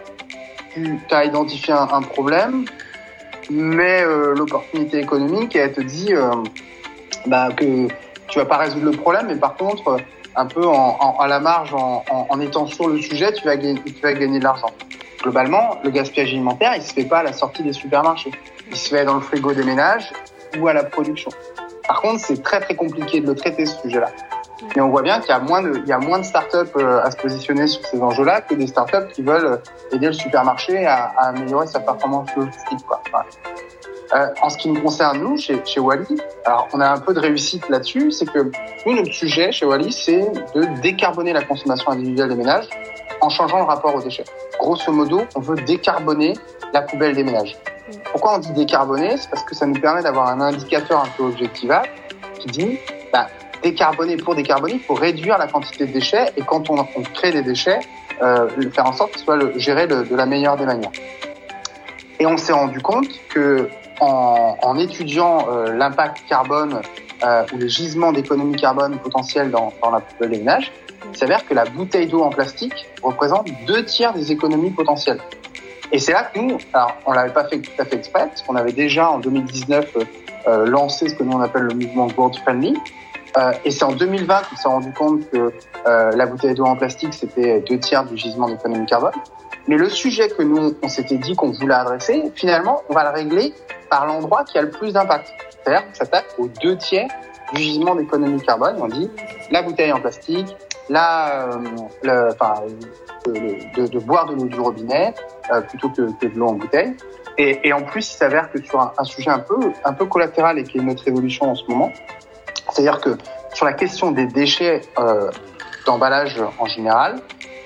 tu 0.75 0.99
as 1.11 1.25
identifié 1.25 1.73
un, 1.73 2.01
problème, 2.01 2.65
mais 3.49 4.05
l'opportunité 4.05 4.99
économique, 4.99 5.55
elle 5.55 5.73
te 5.73 5.81
dit 5.81 6.13
bah, 7.25 7.49
que 7.57 7.87
tu 8.27 8.39
vas 8.39 8.45
pas 8.45 8.57
résoudre 8.57 8.85
le 8.85 8.91
problème, 8.91 9.25
mais 9.27 9.35
par 9.35 9.55
contre, 9.55 9.97
un 10.37 10.45
peu 10.45 10.65
en, 10.65 11.17
à 11.19 11.27
la 11.27 11.41
marge, 11.41 11.73
en, 11.73 12.05
en, 12.09 12.39
étant 12.39 12.67
sur 12.67 12.87
le 12.87 13.01
sujet, 13.01 13.33
tu 13.33 13.43
vas 13.43 13.57
tu 13.57 14.01
vas 14.01 14.13
gagner 14.13 14.39
de 14.39 14.43
l'argent. 14.45 14.71
Globalement, 15.21 15.77
le 15.83 15.91
gaspillage 15.91 16.29
alimentaire, 16.29 16.73
il 16.75 16.81
se 16.81 16.93
fait 16.93 17.05
pas 17.05 17.19
à 17.19 17.23
la 17.23 17.33
sortie 17.33 17.61
des 17.61 17.73
supermarchés. 17.73 18.31
Il 18.69 18.75
se 18.75 18.89
fait 18.89 19.05
dans 19.05 19.15
le 19.15 19.21
frigo 19.21 19.53
des 19.53 19.63
ménages 19.63 20.11
ou 20.59 20.67
à 20.67 20.73
la 20.73 20.83
production. 20.83 21.29
Par 21.87 22.01
contre, 22.01 22.21
c'est 22.21 22.41
très 22.41 22.59
très 22.59 22.75
compliqué 22.75 23.21
de 23.21 23.27
le 23.27 23.35
traiter 23.35 23.65
ce 23.65 23.77
sujet-là. 23.81 24.09
Et 24.75 24.81
on 24.81 24.89
voit 24.89 25.01
bien 25.01 25.19
qu'il 25.19 25.29
y 25.29 25.33
a 25.33 25.39
moins 25.39 25.61
de, 25.61 25.81
il 25.85 25.89
y 25.89 26.23
startups 26.23 26.71
euh, 26.77 27.01
à 27.03 27.11
se 27.11 27.17
positionner 27.17 27.67
sur 27.67 27.85
ces 27.85 28.01
enjeux-là 28.01 28.41
que 28.41 28.55
des 28.55 28.67
startups 28.67 29.11
qui 29.13 29.21
veulent 29.21 29.59
aider 29.91 30.07
le 30.07 30.13
supermarché 30.13 30.85
à, 30.85 31.11
améliorer 31.17 31.67
sa 31.67 31.79
performance 31.79 32.29
logistique. 32.35 32.79
Euh, 34.13 34.27
en 34.41 34.49
ce 34.49 34.57
qui 34.57 34.69
nous 34.69 34.81
concerne, 34.81 35.19
nous, 35.19 35.37
chez, 35.37 35.61
chez 35.65 35.79
Wally, 35.79 36.17
alors 36.45 36.67
on 36.73 36.79
a 36.81 36.89
un 36.89 36.99
peu 36.99 37.13
de 37.13 37.19
réussite 37.19 37.67
là-dessus, 37.69 38.11
c'est 38.11 38.29
que 38.29 38.51
nous, 38.85 38.93
notre 38.93 39.13
sujet 39.13 39.51
chez 39.51 39.65
Wally, 39.65 39.91
c'est 39.91 40.21
de 40.53 40.81
décarboner 40.81 41.31
la 41.33 41.43
consommation 41.43 41.91
individuelle 41.91 42.29
des 42.29 42.35
ménages 42.35 42.67
en 43.21 43.29
changeant 43.29 43.59
le 43.59 43.65
rapport 43.65 43.95
aux 43.95 44.01
déchets. 44.01 44.25
Grosso 44.59 44.91
modo, 44.91 45.21
on 45.35 45.39
veut 45.39 45.55
décarboner 45.55 46.33
la 46.73 46.81
poubelle 46.81 47.15
des 47.15 47.23
ménages. 47.23 47.55
Pourquoi 48.11 48.35
on 48.35 48.39
dit 48.39 48.51
décarboner? 48.53 49.17
C'est 49.17 49.29
parce 49.29 49.43
que 49.43 49.55
ça 49.55 49.65
nous 49.65 49.79
permet 49.79 50.01
d'avoir 50.01 50.27
un 50.27 50.41
indicateur 50.41 51.01
un 51.01 51.09
peu 51.17 51.23
objectivable 51.23 51.89
qui 52.39 52.47
dit 52.47 52.79
bah, 53.13 53.27
décarboner 53.61 54.17
pour 54.17 54.35
décarboner, 54.35 54.75
il 54.75 54.79
faut 54.81 54.93
réduire 54.93 55.37
la 55.37 55.47
quantité 55.47 55.85
de 55.85 55.93
déchets 55.93 56.31
et 56.37 56.41
quand 56.41 56.69
on, 56.69 56.83
crée 57.13 57.31
des 57.31 57.43
déchets, 57.43 57.79
euh, 58.21 58.49
faire 58.71 58.85
en 58.85 58.93
sorte 58.93 59.11
qu'ils 59.11 59.21
soient 59.21 59.35
le, 59.35 59.57
gérés 59.57 59.87
de, 59.87 60.05
la 60.15 60.25
meilleure 60.25 60.57
des 60.57 60.65
manières. 60.65 60.91
Et 62.19 62.25
on 62.25 62.37
s'est 62.37 62.53
rendu 62.53 62.81
compte 62.81 63.09
que 63.29 63.69
en, 63.99 64.77
étudiant 64.79 65.47
euh, 65.47 65.73
l'impact 65.73 66.23
carbone 66.27 66.81
euh, 67.23 67.43
ou 67.53 67.57
les 67.57 67.69
gisements 67.69 68.11
d'économie 68.11 68.55
carbone 68.55 68.97
potentiels 68.97 69.51
dans, 69.51 69.71
dans 69.83 69.91
la 69.91 69.99
poubelle 69.99 70.31
des 70.31 70.37
ménages, 70.39 70.71
il 71.09 71.17
s'avère 71.17 71.45
que 71.45 71.53
la 71.53 71.65
bouteille 71.65 72.07
d'eau 72.07 72.21
en 72.21 72.29
plastique 72.29 72.87
représente 73.01 73.47
deux 73.65 73.83
tiers 73.85 74.13
des 74.13 74.31
économies 74.31 74.71
potentielles. 74.71 75.21
Et 75.91 75.99
c'est 75.99 76.13
là 76.13 76.23
que 76.23 76.39
nous, 76.39 76.57
alors 76.73 76.95
on 77.05 77.11
l'avait 77.11 77.33
pas 77.33 77.45
fait 77.45 77.59
tout 77.59 77.71
à 77.79 77.85
fait 77.85 77.97
exprès, 77.97 78.27
parce 78.27 78.41
qu'on 78.41 78.55
avait 78.55 78.71
déjà 78.71 79.09
en 79.09 79.19
2019 79.19 79.97
euh, 80.47 80.65
lancé 80.65 81.09
ce 81.09 81.15
que 81.15 81.23
nous 81.23 81.33
on 81.33 81.41
appelle 81.41 81.63
le 81.63 81.75
mouvement 81.75 82.07
World 82.15 82.37
Friendly, 82.37 82.77
euh, 83.37 83.51
et 83.63 83.71
c'est 83.71 83.83
en 83.83 83.93
2020 83.93 84.41
qu'on 84.49 84.55
s'est 84.55 84.67
rendu 84.67 84.91
compte 84.93 85.29
que 85.29 85.51
euh, 85.87 86.11
la 86.11 86.25
bouteille 86.25 86.53
d'eau 86.53 86.65
en 86.65 86.75
plastique, 86.75 87.13
c'était 87.13 87.59
deux 87.61 87.79
tiers 87.79 88.05
du 88.05 88.17
gisement 88.17 88.47
d'économie 88.47 88.85
carbone. 88.85 89.13
Mais 89.67 89.77
le 89.77 89.89
sujet 89.89 90.27
que 90.29 90.41
nous, 90.41 90.73
on 90.81 90.87
s'était 90.87 91.17
dit 91.17 91.35
qu'on 91.35 91.51
voulait 91.51 91.75
adresser, 91.75 92.23
finalement, 92.35 92.81
on 92.89 92.93
va 92.93 93.03
le 93.03 93.09
régler 93.09 93.53
par 93.89 94.05
l'endroit 94.05 94.43
qui 94.43 94.57
a 94.57 94.61
le 94.61 94.69
plus 94.69 94.91
d'impact. 94.91 95.31
C'est-à-dire 95.51 95.87
qu'on 95.87 95.93
s'attaque 95.93 96.25
aux 96.39 96.47
deux 96.61 96.77
tiers 96.77 97.07
du 97.53 97.61
gisement 97.61 97.95
d'économie 97.95 98.41
carbone. 98.41 98.75
On 98.79 98.87
dit 98.87 99.09
la 99.51 99.61
bouteille 99.61 99.91
en 99.93 99.99
plastique, 99.99 100.55
euh, 100.95 101.57
de, 103.25 103.99
boire 103.99 104.25
de 104.25 104.35
l'eau 104.35 104.45
du 104.45 104.59
robinet 104.59 105.13
euh, 105.51 105.61
plutôt 105.61 105.89
que, 105.89 106.11
que 106.19 106.27
de 106.27 106.37
l'eau 106.37 106.47
en 106.47 106.53
bouteille. 106.53 106.95
Et, 107.37 107.73
en 107.73 107.81
plus, 107.81 108.11
il 108.11 108.17
s'avère 108.17 108.51
que 108.51 108.61
sur 108.61 108.79
un, 108.79 108.93
un, 108.97 109.03
sujet 109.03 109.31
un 109.31 109.39
peu, 109.39 109.71
un 109.83 109.93
peu 109.93 110.05
collatéral 110.05 110.59
et 110.59 110.63
qui 110.63 110.77
est 110.77 110.81
notre 110.81 111.07
évolution 111.07 111.49
en 111.49 111.55
ce 111.55 111.63
moment, 111.67 111.91
c'est-à-dire 112.69 113.01
que 113.01 113.17
sur 113.53 113.65
la 113.65 113.73
question 113.73 114.11
des 114.11 114.27
déchets 114.27 114.81
euh, 114.99 115.29
d'emballage 115.85 116.37
en 116.59 116.65
général, 116.65 117.19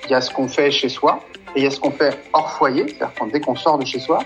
il 0.06 0.12
y 0.12 0.14
a 0.14 0.22
ce 0.22 0.32
qu'on 0.32 0.48
fait 0.48 0.72
chez 0.72 0.90
soi 0.90 1.20
et 1.56 1.60
il 1.60 1.64
y 1.64 1.68
a 1.68 1.72
ce 1.72 1.80
qu'on 1.80 1.92
fait 1.92 2.18
hors 2.34 2.52
foyer, 2.54 2.88
c'est-à-dire 2.88 3.28
dès 3.34 3.42
qu'on 3.42 3.56
sort 3.56 3.78
de 3.78 3.86
chez 3.86 4.00
soi. 4.00 4.20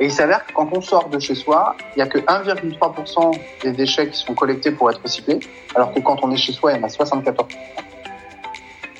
Et 0.00 0.06
il 0.06 0.12
s'avère 0.12 0.46
que 0.46 0.52
quand 0.52 0.68
on 0.72 0.80
sort 0.80 1.08
de 1.08 1.18
chez 1.18 1.34
soi, 1.34 1.74
il 1.96 1.98
n'y 1.98 2.02
a 2.02 2.06
que 2.06 2.18
1,3% 2.18 3.40
des 3.62 3.72
déchets 3.72 4.08
qui 4.08 4.18
sont 4.18 4.34
collectés 4.34 4.70
pour 4.70 4.90
être 4.90 5.02
recyclés, 5.02 5.40
alors 5.74 5.92
que 5.92 6.00
quand 6.00 6.18
on 6.22 6.30
est 6.30 6.36
chez 6.36 6.52
soi, 6.52 6.72
il 6.72 6.78
y 6.78 6.80
en 6.80 6.84
a 6.84 6.88
74%. 6.88 7.46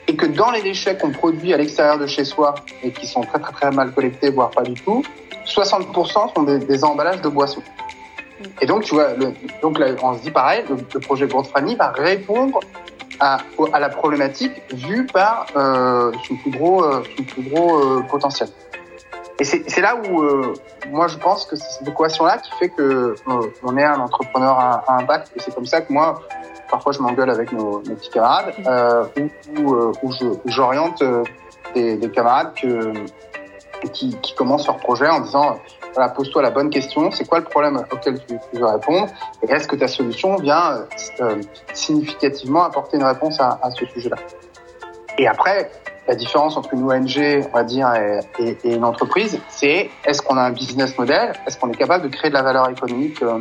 Et 0.09 0.17
que 0.17 0.27
dans 0.27 0.51
les 0.51 0.63
déchets 0.63 0.97
qu'on 0.97 1.11
produit 1.11 1.53
à 1.53 1.59
l'extérieur 1.59 1.99
de 1.99 2.07
chez 2.07 2.25
soi 2.25 2.55
et 2.83 2.91
qui 2.91 3.07
sont 3.07 3.21
très 3.21 3.39
très 3.39 3.53
très 3.53 3.71
mal 3.71 3.93
collectés, 3.93 4.31
voire 4.31 4.51
pas 4.51 4.63
du 4.63 4.75
tout, 4.75 5.05
60% 5.47 6.35
sont 6.35 6.43
des, 6.43 6.85
emballages 6.85 7.21
de 7.21 7.29
boissons. 7.29 7.63
Et 8.61 8.67
donc, 8.67 8.85
tu 8.85 8.95
vois, 8.95 9.15
donc 9.63 9.79
on 10.03 10.17
se 10.17 10.23
dit 10.23 10.31
pareil, 10.31 10.65
le, 10.69 11.01
projet 11.01 11.27
Grande 11.27 11.47
Family 11.47 11.75
va 11.77 11.91
répondre 11.91 12.61
à, 13.21 13.39
à, 13.73 13.81
la 13.81 13.89
problématique 13.89 14.53
vue 14.73 15.07
par 15.07 15.47
euh, 15.57 16.13
son 16.27 16.37
plus 16.37 16.51
gros, 16.51 16.85
euh, 16.85 17.03
son 17.17 17.25
plus 17.25 17.43
gros 17.43 17.79
euh, 17.79 18.03
potentiel. 18.09 18.49
Et 19.41 19.45
c'est 19.45 19.81
là 19.81 19.97
où 19.97 20.23
euh, 20.23 20.55
moi 20.89 21.07
je 21.07 21.17
pense 21.17 21.47
que 21.47 21.55
c'est 21.55 21.71
cette 21.79 21.89
équation-là 21.89 22.39
qui 22.39 22.51
fait 22.59 22.71
que 22.71 22.83
euh, 22.83 23.53
on 23.63 23.77
est 23.77 23.85
un 23.85 24.01
entrepreneur 24.01 24.59
à, 24.59 24.85
à 24.89 24.99
impact. 24.99 25.31
Et 25.37 25.41
c'est 25.41 25.55
comme 25.55 25.67
ça 25.67 25.81
que 25.81 25.93
moi, 25.93 26.23
parfois 26.69 26.93
je 26.93 26.99
m'engueule 26.99 27.31
avec 27.31 27.53
nos, 27.53 27.79
petits 27.79 28.11
camarades, 28.11 28.53
euh, 28.67 29.05
où, 29.57 29.75
où, 30.03 30.11
où 30.13 30.41
j'oriente 30.47 31.05
des, 31.75 31.97
des, 31.97 32.11
camarades 32.11 32.53
que, 32.61 32.93
qui, 33.93 34.17
qui 34.23 34.35
commencent 34.35 34.67
leur 34.67 34.79
projet 34.79 35.09
en 35.09 35.21
disant 35.21 35.59
voilà, 35.95 36.13
pose-toi 36.13 36.43
la 36.43 36.51
bonne 36.51 36.71
question. 36.71 37.11
C'est 37.11 37.27
quoi 37.27 37.39
le 37.39 37.45
problème 37.45 37.85
auquel 37.91 38.21
tu, 38.25 38.39
veux 38.53 38.67
répondre? 38.67 39.09
Et 39.43 39.51
est-ce 39.51 39.69
que 39.69 39.77
ta 39.77 39.89
solution 39.89 40.37
vient 40.37 40.85
euh, 41.21 41.41
significativement 41.75 42.65
apporter 42.65 42.97
une 42.97 43.05
réponse 43.05 43.41
à, 43.41 43.59
à 43.63 43.71
ce 43.71 43.85
sujet-là? 43.87 44.17
Et 45.19 45.27
après, 45.27 45.71
la 46.09 46.15
différence 46.15 46.57
entre 46.57 46.73
une 46.73 46.85
ONG, 46.85 47.47
on 47.53 47.57
va 47.57 47.65
dire, 47.65 47.93
et, 48.39 48.57
une 48.65 48.85
entreprise, 48.85 49.39
c'est 49.49 49.91
est-ce 50.07 50.23
qu'on 50.23 50.39
a 50.39 50.43
un 50.43 50.53
business 50.53 50.97
model, 50.99 51.35
est-ce 51.47 51.59
qu'on 51.59 51.71
est 51.71 51.77
capable 51.77 52.05
de 52.05 52.09
créer 52.09 52.31
de 52.31 52.35
la 52.35 52.43
valeur 52.43 52.69
économique 52.71 53.23
euh, 53.23 53.41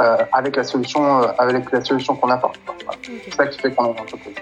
euh, 0.00 0.16
avec 0.32 0.54
la 0.56 0.62
solution, 0.62 1.22
euh, 1.22 1.26
avec 1.38 1.70
la 1.72 1.84
solution 1.84 2.14
qu'on 2.14 2.30
apporte? 2.30 2.60
C'est 3.24 3.34
ça 3.34 3.46
qui 3.48 3.58
fait 3.58 3.72
qu'on 3.72 3.86
est 3.86 3.92
une 3.92 4.00
entreprise. 4.00 4.34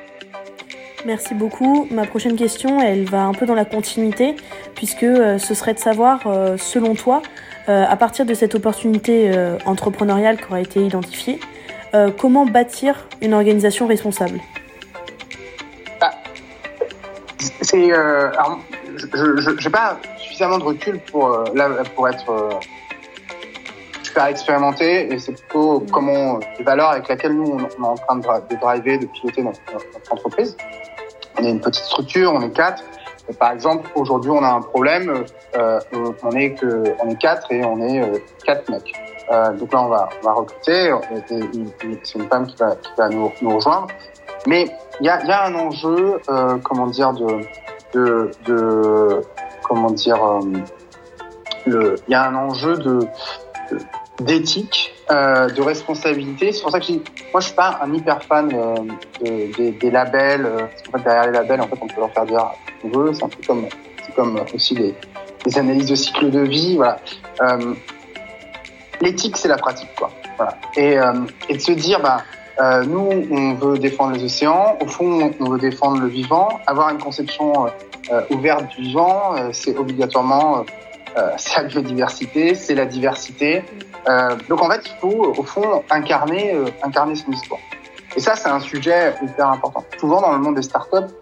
Merci 1.06 1.34
beaucoup. 1.34 1.86
Ma 1.90 2.06
prochaine 2.06 2.36
question, 2.36 2.80
elle 2.80 3.04
va 3.04 3.24
un 3.24 3.32
peu 3.32 3.46
dans 3.46 3.54
la 3.54 3.64
continuité, 3.64 4.36
puisque 4.74 5.06
ce 5.06 5.54
serait 5.54 5.74
de 5.74 5.78
savoir, 5.78 6.20
selon 6.56 6.94
toi, 6.94 7.20
à 7.66 7.94
partir 7.96 8.24
de 8.24 8.32
cette 8.32 8.54
opportunité 8.54 9.30
entrepreneuriale 9.66 10.38
qui 10.38 10.44
aura 10.46 10.62
été 10.62 10.80
identifiée, 10.80 11.40
comment 12.16 12.46
bâtir 12.46 13.06
une 13.20 13.34
organisation 13.34 13.86
responsable? 13.86 14.40
C'est, 17.74 17.92
euh, 17.92 18.30
je 18.96 19.64
n'ai 19.64 19.70
pas 19.70 19.96
suffisamment 20.16 20.58
de 20.58 20.64
recul 20.64 21.00
pour, 21.10 21.28
euh, 21.28 21.44
pour 21.96 22.08
être 22.08 22.30
euh, 22.30 22.50
super 24.02 24.26
expérimenté 24.26 25.12
et 25.12 25.18
c'est 25.18 25.32
plutôt 25.32 25.80
mm. 25.80 25.90
comment 25.90 26.38
les 26.58 26.64
valeurs 26.64 26.90
avec 26.90 27.08
lesquelles 27.08 27.32
nous 27.32 27.56
on, 27.56 27.58
est 27.58 27.86
en 27.86 27.94
train 27.94 28.16
de, 28.16 28.56
driver, 28.60 28.98
de 28.98 29.06
piloter 29.06 29.42
notre, 29.42 29.60
entreprise. 30.10 30.56
On 31.38 31.44
est 31.44 31.50
une 31.50 31.60
petite 31.60 31.84
structure, 31.84 32.32
on 32.32 32.42
est 32.42 32.50
quatre. 32.50 32.84
par 33.40 33.50
exemple, 33.50 33.90
aujourd'hui, 33.96 34.30
on 34.30 34.44
a 34.44 34.52
un 34.52 34.60
problème. 34.60 35.24
on, 35.54 36.30
est 36.30 37.18
quatre 37.18 37.50
et 37.50 37.64
on 37.64 37.80
est 37.80 38.22
quatre 38.44 38.70
mecs. 38.70 38.92
donc 39.58 39.72
là, 39.72 39.82
on 39.82 39.88
va, 39.88 40.08
on 40.22 40.26
va 40.26 40.32
recruter. 40.32 40.92
C'est 41.26 42.14
une 42.14 42.28
femme 42.28 42.46
qui 42.46 42.56
va, 42.56 42.76
qui 42.76 42.90
va 42.96 43.08
nous, 43.08 43.32
nous 43.42 43.56
rejoindre. 43.56 43.88
Mais 44.46 44.66
il 45.00 45.06
y 45.06 45.08
a, 45.08 45.44
un 45.44 45.54
enjeu, 45.54 46.20
euh, 46.28 46.58
comment 46.62 46.86
dire, 46.86 47.12
de, 47.12 49.20
comment 49.62 49.90
dire, 49.90 50.22
euh, 50.22 51.96
il 52.06 52.12
y 52.12 52.14
a 52.14 52.28
un 52.28 52.34
enjeu 52.34 52.76
de, 52.76 53.00
d'éthique, 54.20 54.94
euh, 55.10 55.48
de 55.48 55.62
responsabilité. 55.62 56.52
C'est 56.52 56.62
pour 56.62 56.70
ça 56.70 56.80
que 56.80 56.92
moi, 56.92 57.40
je 57.40 57.46
suis 57.46 57.54
pas 57.54 57.80
un 57.82 57.92
hyper 57.92 58.22
fan 58.22 58.48
de, 58.48 59.78
des, 59.78 59.90
labels. 59.90 60.46
Parce 60.46 60.82
qu'en 60.82 60.98
fait, 60.98 61.04
derrière 61.04 61.26
les 61.26 61.32
labels, 61.32 61.60
en 61.60 61.66
fait, 61.66 61.78
on 61.80 61.86
peut 61.86 62.00
leur 62.00 62.12
faire 62.12 62.26
dire 62.26 62.50
ce 62.66 62.82
qu'on 62.82 62.98
veut. 62.98 63.14
C'est 63.14 63.24
un 63.24 63.28
peu 63.28 63.42
comme, 63.46 63.66
c'est 64.04 64.14
comme 64.14 64.40
aussi 64.54 64.74
des, 64.74 64.94
des 65.44 65.58
analyses 65.58 65.88
de 65.88 65.96
cycle 65.96 66.30
de 66.30 66.40
vie. 66.40 66.76
Voilà. 66.76 66.98
L'éthique, 69.00 69.36
c'est 69.36 69.48
la 69.48 69.56
pratique, 69.56 69.90
quoi. 69.96 70.10
Et, 70.76 70.96
et 71.48 71.54
de 71.54 71.60
se 71.60 71.72
dire, 71.72 72.00
bah 72.00 72.22
euh, 72.60 72.84
nous, 72.84 73.26
on 73.30 73.54
veut 73.54 73.78
défendre 73.78 74.12
les 74.12 74.24
océans. 74.24 74.76
Au 74.80 74.86
fond, 74.86 75.32
on 75.40 75.50
veut 75.50 75.58
défendre 75.58 76.00
le 76.00 76.06
vivant. 76.06 76.48
Avoir 76.66 76.90
une 76.90 76.98
conception 76.98 77.66
euh, 78.12 78.22
ouverte 78.30 78.68
du 78.76 78.82
vivant, 78.82 79.34
euh, 79.34 79.48
c'est 79.52 79.76
obligatoirement 79.76 80.64
euh, 81.16 81.30
c'est 81.36 81.62
la 81.62 81.68
biodiversité, 81.68 82.54
c'est 82.54 82.74
la 82.74 82.86
diversité. 82.86 83.62
donc 84.48 84.60
en 84.60 84.68
fait, 84.68 84.82
il 84.84 85.00
faut 85.00 85.34
au 85.38 85.42
fond 85.42 85.82
incarner 85.90 86.54
incarner 86.82 87.14
son 87.14 87.30
histoire. 87.32 87.60
Et 88.16 88.20
ça, 88.20 88.36
c'est 88.36 88.48
un 88.48 88.60
sujet 88.60 89.14
hyper 89.22 89.48
important. 89.48 89.84
Souvent 89.98 90.20
dans 90.20 90.32
le 90.32 90.38
monde 90.38 90.56
des 90.56 90.62
startups, 90.62 91.12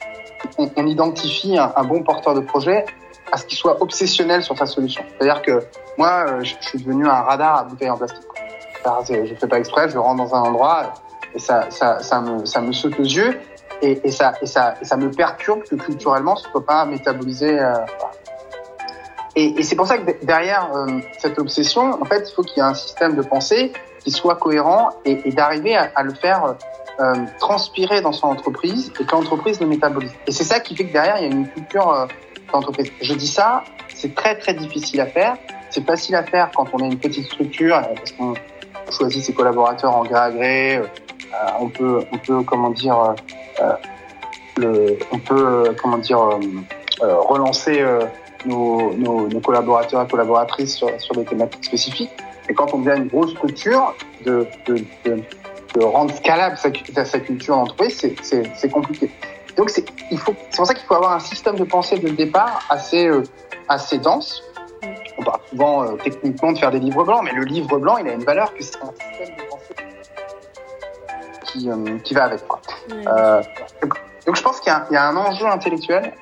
on, 0.58 0.70
on 0.76 0.86
identifie 0.86 1.56
un, 1.56 1.72
un, 1.76 1.84
bon 1.84 2.02
porteur 2.02 2.34
de 2.34 2.40
projet 2.40 2.84
à 3.30 3.36
ce 3.36 3.46
qu'il 3.46 3.56
soit 3.56 3.80
obsessionnel 3.80 4.42
sur 4.42 4.58
sa 4.58 4.66
solution. 4.66 5.04
C'est-à-dire 5.16 5.40
que 5.42 5.62
moi, 5.96 6.42
je, 6.42 6.54
suis 6.60 6.78
devenu 6.78 7.06
un 7.06 7.22
radar 7.22 7.58
à 7.58 7.64
bouteilles 7.64 7.90
en 7.90 7.96
plastique. 7.96 8.26
Je 9.08 9.34
fais 9.34 9.46
pas 9.46 9.58
exprès, 9.58 9.88
je 9.88 9.96
rentre 9.96 10.24
dans 10.24 10.34
un 10.34 10.40
endroit 10.40 10.92
et 11.34 11.38
ça, 11.38 12.20
me, 12.20 12.72
saute 12.72 12.98
aux 12.98 13.04
yeux 13.04 13.38
et, 13.80 14.10
ça, 14.10 14.34
me 14.96 15.10
perturbe 15.10 15.62
que 15.64 15.74
culturellement, 15.74 16.36
ce 16.36 16.46
ne 16.46 16.52
soit 16.52 16.66
pas 16.66 16.84
métabolisé. 16.84 17.58
Euh, 17.58 17.74
et, 19.34 19.62
c'est 19.62 19.76
pour 19.76 19.86
ça 19.86 19.98
que 19.98 20.24
derrière 20.24 20.70
euh, 20.74 21.00
cette 21.18 21.38
obsession, 21.38 22.00
en 22.00 22.04
fait, 22.04 22.28
il 22.30 22.34
faut 22.34 22.42
qu'il 22.42 22.58
y 22.58 22.60
ait 22.60 22.68
un 22.68 22.74
système 22.74 23.16
de 23.16 23.22
pensée 23.22 23.72
qui 24.00 24.10
soit 24.10 24.36
cohérent 24.36 24.90
et, 25.04 25.32
d'arriver 25.32 25.76
à, 25.76 26.02
le 26.02 26.14
faire 26.14 26.56
euh, 27.00 27.14
transpirer 27.38 28.02
dans 28.02 28.12
son 28.12 28.28
entreprise 28.28 28.92
et 29.00 29.04
que 29.04 29.10
l'entreprise 29.12 29.60
le 29.60 29.66
métabolise. 29.66 30.12
Et 30.26 30.32
c'est 30.32 30.44
ça 30.44 30.60
qui 30.60 30.76
fait 30.76 30.86
que 30.86 30.92
derrière, 30.92 31.18
il 31.18 31.22
y 31.22 31.32
a 31.32 31.32
une 31.32 31.48
culture 31.48 32.08
d'entreprise. 32.52 32.90
Je 33.00 33.14
dis 33.14 33.28
ça, 33.28 33.64
c'est 33.94 34.14
très 34.14 34.38
très 34.38 34.54
difficile 34.54 35.00
à 35.00 35.06
faire. 35.06 35.36
C'est 35.70 35.84
facile 35.86 36.14
à 36.16 36.22
faire 36.22 36.50
quand 36.54 36.66
on 36.74 36.78
est 36.80 36.88
une 36.88 36.98
petite 36.98 37.26
structure 37.26 37.80
parce 37.96 38.12
qu'on 38.12 38.34
choisit 38.90 39.24
ses 39.24 39.32
collaborateurs 39.32 39.96
en 39.96 40.04
gré 40.04 40.18
à 40.18 40.30
gré, 40.30 40.82
on 41.60 41.68
peut, 41.68 42.04
on 42.12 42.18
peut, 42.18 42.42
comment 42.42 42.70
dire, 42.70 42.98
euh, 43.60 43.72
euh, 44.60 44.96
on 45.10 45.18
peut, 45.18 45.74
comment 45.80 45.98
dire, 45.98 46.20
relancer 47.00 47.84
nos, 48.44 49.28
collaborateurs 49.44 50.02
et 50.02 50.08
collaboratrices 50.08 50.76
sur, 50.76 51.14
des 51.14 51.24
thématiques 51.24 51.64
spécifiques. 51.64 52.10
Et 52.48 52.54
quand 52.54 52.74
on 52.74 52.78
devient 52.78 52.98
une 52.98 53.08
grosse 53.08 53.30
structure, 53.30 53.94
de, 54.24 54.46
rendre 55.80 56.14
scalable 56.14 56.56
sa, 56.58 57.04
sa 57.04 57.18
culture 57.20 57.56
d'entreprise, 57.56 58.06
c'est 58.22 58.70
compliqué. 58.70 59.10
Donc 59.56 59.70
c'est 59.70 59.84
pour 60.24 60.66
ça 60.66 60.74
qu'il 60.74 60.84
faut 60.84 60.94
avoir 60.94 61.12
un 61.12 61.20
système 61.20 61.56
de 61.56 61.64
pensée 61.64 61.98
de 61.98 62.08
départ 62.08 62.64
assez, 62.68 63.10
assez 63.68 63.98
dense. 63.98 64.42
On 65.18 65.22
parle 65.22 65.40
souvent 65.50 65.96
techniquement 65.96 66.52
de 66.52 66.58
faire 66.58 66.70
des 66.70 66.80
livres 66.80 67.04
blancs, 67.04 67.22
mais 67.24 67.32
le 67.32 67.44
livre 67.44 67.78
blanc, 67.78 67.98
il 67.98 68.08
a 68.08 68.12
une 68.12 68.24
valeur 68.24 68.52
que 68.54 68.62
c'est 68.62 68.76
un 68.76 68.92
système 68.92 69.36
de 69.36 69.41
qui, 71.52 71.70
euh, 71.70 71.98
qui 72.04 72.14
va 72.14 72.24
avec. 72.24 72.46
Quoi. 72.46 72.60
Euh, 72.90 73.42
donc, 74.26 74.36
je 74.36 74.42
pense 74.42 74.60
qu'il 74.60 74.72
y, 74.72 74.94
y, 74.94 74.96
a 74.96 75.08
un 75.08 75.16
enjeu 75.16 75.46
intellectuel 75.46 76.12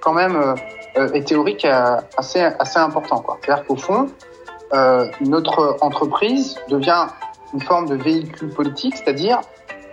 quand 0.00 0.12
même 0.12 0.36
euh, 0.96 1.08
et 1.12 1.24
théorique 1.24 1.66
assez, 2.16 2.40
assez 2.40 2.78
important. 2.78 3.24
C'est-à-dire 3.42 3.66
qu'au 3.66 3.76
fond, 3.76 4.08
notre 5.20 5.76
entreprise 5.80 6.58
devient 6.68 7.06
une 7.52 7.60
forme 7.60 7.86
de 7.86 7.94
véhicule 7.94 8.50
politique, 8.50 8.96
c'est-à-dire 8.96 9.40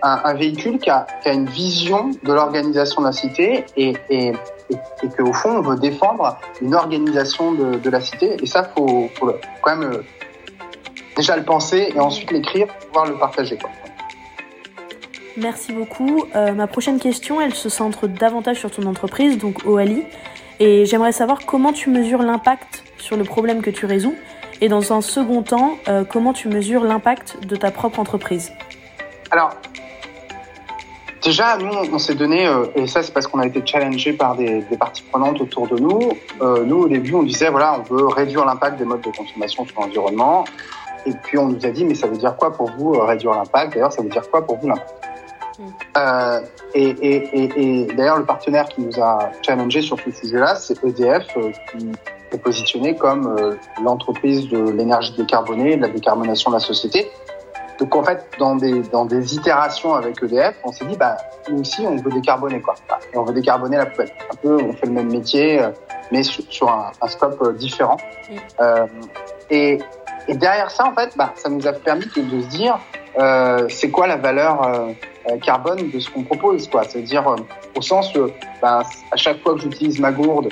un, 0.02 0.34
véhicule 0.34 0.78
qui 0.78 0.90
a, 0.90 1.06
qui 1.22 1.28
a, 1.28 1.32
une 1.32 1.46
vision 1.46 2.10
de 2.24 2.32
l'organisation 2.32 3.02
de 3.02 3.06
la 3.06 3.12
cité 3.12 3.64
et, 3.76 3.94
et, 4.10 4.28
et, 4.28 4.76
et 5.02 5.08
qu'au 5.16 5.32
fond, 5.32 5.58
on 5.58 5.60
veut 5.60 5.76
défendre 5.76 6.36
une 6.60 6.74
organisation 6.74 7.52
de, 7.52 7.78
de 7.78 7.90
la 7.90 8.00
cité. 8.00 8.36
Et 8.42 8.46
ça, 8.46 8.64
faut, 8.64 9.08
faut 9.14 9.32
quand 9.60 9.76
même 9.76 10.02
déjà 11.16 11.36
le 11.36 11.44
penser 11.44 11.92
et 11.94 12.00
ensuite 12.00 12.30
l'écrire 12.32 12.66
pour 12.66 12.86
pouvoir 12.88 13.06
le 13.06 13.18
partager. 13.18 13.58
Quoi. 13.58 13.70
Merci 15.36 15.72
beaucoup. 15.72 16.24
Euh, 16.36 16.52
ma 16.52 16.66
prochaine 16.66 16.98
question, 16.98 17.40
elle 17.40 17.54
se 17.54 17.68
centre 17.68 18.06
davantage 18.06 18.58
sur 18.58 18.70
ton 18.70 18.86
entreprise, 18.86 19.38
donc 19.38 19.64
OALI. 19.64 20.04
Et 20.60 20.84
j'aimerais 20.84 21.12
savoir 21.12 21.46
comment 21.46 21.72
tu 21.72 21.90
mesures 21.90 22.22
l'impact 22.22 22.84
sur 22.98 23.16
le 23.16 23.24
problème 23.24 23.62
que 23.62 23.70
tu 23.70 23.86
résous. 23.86 24.14
Et 24.60 24.68
dans 24.68 24.92
un 24.92 25.00
second 25.00 25.42
temps, 25.42 25.78
euh, 25.88 26.04
comment 26.04 26.32
tu 26.32 26.48
mesures 26.48 26.84
l'impact 26.84 27.44
de 27.46 27.56
ta 27.56 27.70
propre 27.70 27.98
entreprise? 27.98 28.52
Alors, 29.30 29.50
déjà, 31.22 31.56
nous, 31.56 31.72
on 31.92 31.98
s'est 31.98 32.14
donné, 32.14 32.46
euh, 32.46 32.66
et 32.76 32.86
ça 32.86 33.02
c'est 33.02 33.12
parce 33.12 33.26
qu'on 33.26 33.40
a 33.40 33.46
été 33.46 33.62
challengé 33.64 34.12
par 34.12 34.36
des, 34.36 34.62
parties 34.78 35.02
prenantes 35.10 35.40
autour 35.40 35.66
de 35.66 35.78
nous. 35.78 36.12
Nous, 36.40 36.76
au 36.76 36.88
début, 36.88 37.14
on 37.14 37.22
disait, 37.22 37.48
voilà, 37.48 37.80
on 37.80 37.94
veut 37.94 38.06
réduire 38.06 38.44
l'impact 38.44 38.78
des 38.78 38.84
modes 38.84 39.00
de 39.00 39.10
consommation 39.10 39.64
sur 39.64 39.80
l'environnement. 39.80 40.44
Et 41.06 41.12
puis 41.24 41.38
on 41.38 41.48
nous 41.48 41.66
a 41.66 41.70
dit, 41.70 41.84
mais 41.84 41.94
ça 41.94 42.06
veut 42.06 42.18
dire 42.18 42.36
quoi 42.36 42.52
pour 42.52 42.70
vous 42.70 42.92
réduire 42.92 43.32
l'impact? 43.32 43.72
D'ailleurs, 43.72 43.92
ça 43.92 44.02
veut 44.02 44.10
dire 44.10 44.30
quoi 44.30 44.46
pour 44.46 44.58
vous 44.58 44.68
l'impact? 44.68 45.01
Euh, 45.96 46.40
et, 46.74 46.88
et, 46.88 47.44
et, 47.44 47.82
et 47.82 47.84
d'ailleurs, 47.94 48.18
le 48.18 48.24
partenaire 48.24 48.66
qui 48.68 48.80
nous 48.80 49.00
a 49.00 49.30
challengé 49.42 49.82
sur 49.82 49.98
ce 50.00 50.10
sujet-là, 50.10 50.54
c'est 50.56 50.82
EDF, 50.84 51.26
euh, 51.36 51.50
qui 51.70 51.92
est 52.32 52.38
positionné 52.38 52.96
comme 52.96 53.36
euh, 53.38 53.56
l'entreprise 53.82 54.48
de 54.48 54.70
l'énergie 54.70 55.12
décarbonée, 55.16 55.76
de 55.76 55.82
la 55.82 55.88
décarbonation 55.88 56.50
de 56.50 56.56
la 56.56 56.60
société. 56.60 57.10
Donc 57.78 57.94
en 57.94 58.02
fait, 58.02 58.24
dans 58.38 58.56
des, 58.56 58.80
dans 58.92 59.04
des 59.04 59.34
itérations 59.34 59.94
avec 59.94 60.22
EDF, 60.22 60.54
on 60.64 60.72
s'est 60.72 60.84
dit, 60.86 60.96
bah, 60.96 61.16
nous 61.50 61.60
aussi, 61.60 61.84
on 61.86 61.96
veut 61.96 62.10
décarboner, 62.10 62.60
quoi. 62.60 62.74
Et 63.12 63.18
on 63.18 63.24
veut 63.24 63.34
décarboner 63.34 63.76
la 63.76 63.86
poubelle. 63.86 64.12
Un 64.30 64.36
peu, 64.36 64.56
on 64.62 64.72
fait 64.72 64.86
le 64.86 64.92
même 64.92 65.10
métier, 65.10 65.60
mais 66.10 66.22
sur, 66.22 66.44
sur 66.48 66.70
un, 66.70 66.92
un, 67.00 67.08
scope 67.08 67.56
différent. 67.56 67.96
Euh, 68.60 68.86
et, 69.50 69.78
derrière 70.28 70.70
ça, 70.70 70.86
en 70.86 70.94
fait, 70.94 71.16
bah, 71.16 71.32
ça 71.34 71.48
nous 71.48 71.66
a 71.66 71.72
permis 71.72 72.06
de, 72.06 72.40
se 72.40 72.46
dire, 72.48 72.78
c'est 73.68 73.90
quoi 73.90 74.06
la 74.06 74.16
valeur 74.16 74.94
carbone 75.42 75.90
de 75.90 75.98
ce 75.98 76.10
qu'on 76.10 76.22
propose, 76.22 76.68
quoi. 76.68 76.84
C'est-à-dire 76.84 77.24
au 77.76 77.82
sens, 77.82 78.12
ben, 78.14 78.82
à 79.10 79.16
chaque 79.16 79.40
fois 79.42 79.54
que 79.54 79.60
j'utilise 79.60 79.98
ma 79.98 80.12
gourde 80.12 80.48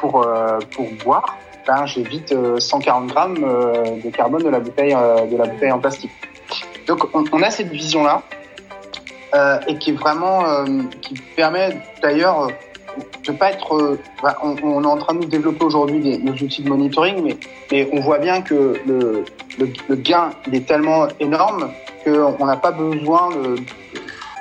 pour 0.00 0.26
pour 0.74 0.86
boire, 1.04 1.36
ben, 1.66 1.86
j'évite 1.86 2.34
140 2.58 3.06
grammes 3.08 3.34
de 4.02 4.10
carbone 4.10 4.42
de 4.42 4.48
la 4.48 4.60
bouteille 4.60 4.94
de 4.94 5.36
la 5.36 5.46
bouteille 5.46 5.72
en 5.72 5.78
plastique. 5.78 6.10
Donc 6.86 7.06
on, 7.14 7.24
on 7.32 7.42
a 7.42 7.50
cette 7.50 7.70
vision 7.70 8.04
là 8.04 8.22
et 9.68 9.78
qui 9.78 9.90
est 9.90 9.94
vraiment 9.94 10.64
qui 11.00 11.14
permet 11.36 11.76
d'ailleurs 12.02 12.48
de 13.26 13.32
pas 13.32 13.50
être. 13.50 13.98
Ben, 14.22 14.34
on, 14.42 14.56
on, 14.62 14.82
est 14.82 14.86
en 14.86 14.96
train 14.96 15.14
de 15.14 15.26
développer 15.26 15.64
aujourd'hui 15.64 16.18
nos 16.18 16.32
outils 16.32 16.62
de 16.62 16.68
monitoring, 16.68 17.22
mais, 17.22 17.36
mais 17.70 17.88
on 17.92 18.00
voit 18.00 18.18
bien 18.18 18.42
que 18.42 18.74
le, 18.86 19.24
le, 19.58 19.96
gain 19.96 20.30
est 20.52 20.66
tellement 20.66 21.08
énorme 21.20 21.70
qu'on 22.04 22.46
n'a 22.46 22.56
pas 22.56 22.72
besoin 22.72 23.28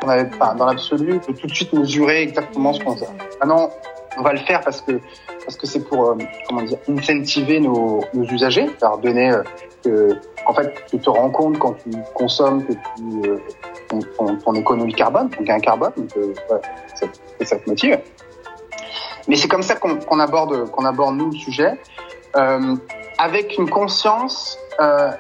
on 0.04 0.26
pas 0.38 0.54
dans 0.54 0.66
l'absolu, 0.66 1.20
de 1.28 1.34
tout 1.34 1.48
de 1.48 1.54
suite 1.54 1.74
mesurer 1.74 2.22
exactement 2.22 2.74
ce 2.74 2.84
qu'on 2.84 2.96
fait. 2.96 3.08
Maintenant, 3.40 3.70
on 4.18 4.22
va 4.22 4.34
le 4.34 4.40
faire 4.40 4.62
parce 4.62 4.82
que 4.82 5.00
parce 5.46 5.58
que 5.58 5.68
c'est 5.68 5.88
pour 5.88 6.12
euh, 6.12 6.18
comment 6.48 6.62
dire 6.62 6.78
incentiver 6.88 7.60
nos, 7.60 8.04
nos 8.14 8.24
usagers, 8.26 8.68
leur 8.82 8.98
donner 9.00 9.32
euh, 9.32 9.44
que 9.84 10.18
en 10.46 10.54
fait 10.54 10.74
tu 10.90 11.00
te 11.00 11.10
rends 11.10 11.30
compte 11.30 11.58
quand 11.60 11.74
tu 11.84 11.90
consommes 12.14 12.66
que 12.66 12.74
tu 12.74 13.30
euh, 13.30 13.38
ton, 14.44 14.54
économie 14.54 14.94
carbone, 14.94 15.30
ton 15.30 15.44
gain 15.44 15.60
carbone, 15.60 15.92
donc 15.98 16.18
euh, 16.18 16.34
ouais, 16.52 17.46
ça 17.46 17.58
te 17.58 17.70
motive. 17.70 18.00
Mais 19.30 19.38
c'est 19.38 19.48
comme 19.48 19.64
ça 19.64 19.76
qu'on 19.76 20.20
aborde 20.20 20.70
aborde 20.84 21.16
nous 21.16 21.32
le 21.32 21.38
sujet 21.38 21.80
euh, 22.36 22.76
avec 23.18 23.58
une 23.58 23.70
conscience 23.70 24.58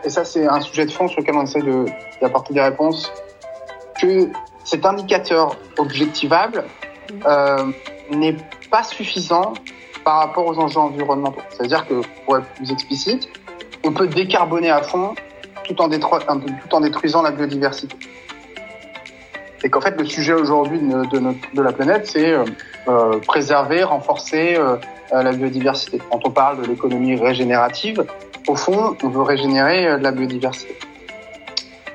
et 0.05 0.09
ça 0.09 0.23
c'est 0.23 0.47
un 0.47 0.61
sujet 0.61 0.85
de 0.85 0.91
fond 0.91 1.09
sur 1.09 1.19
lequel 1.19 1.35
on 1.35 1.43
essaie 1.43 1.61
de 1.61 1.85
d'apporter 2.21 2.53
des 2.53 2.61
réponses 2.61 3.11
que 4.01 4.29
cet 4.63 4.85
indicateur 4.85 5.55
objectivable 5.77 6.63
euh, 7.25 7.71
n'est 8.11 8.37
pas 8.69 8.83
suffisant 8.83 9.53
par 10.03 10.19
rapport 10.19 10.45
aux 10.45 10.57
enjeux 10.59 10.79
environnementaux. 10.79 11.41
C'est-à-dire 11.49 11.87
que, 11.87 12.01
pour 12.25 12.37
être 12.37 12.47
plus 12.53 12.71
explicite, 12.71 13.29
on 13.83 13.91
peut 13.91 14.07
décarboner 14.07 14.69
à 14.69 14.81
fond 14.81 15.15
tout 15.63 15.79
en 15.81 15.87
détruisant 16.81 17.21
la 17.21 17.31
biodiversité. 17.31 17.95
Et 19.63 19.69
qu'en 19.69 19.81
fait, 19.81 19.99
le 19.99 20.05
sujet 20.05 20.33
aujourd'hui 20.33 20.79
de, 20.79 21.05
de, 21.05 21.35
de, 21.53 21.61
la 21.61 21.73
planète, 21.73 22.07
c'est 22.07 22.31
euh, 22.31 22.45
euh, 22.87 23.19
préserver, 23.19 23.83
renforcer 23.83 24.55
euh, 24.57 24.77
la 25.11 25.31
biodiversité. 25.31 25.99
Quand 26.09 26.21
on 26.25 26.31
parle 26.31 26.61
de 26.61 26.67
l'économie 26.67 27.15
régénérative, 27.15 28.03
au 28.47 28.55
fond, 28.55 28.95
on 29.03 29.09
veut 29.09 29.21
régénérer 29.21 29.85
euh, 29.85 29.97
la 29.97 30.11
biodiversité. 30.11 30.75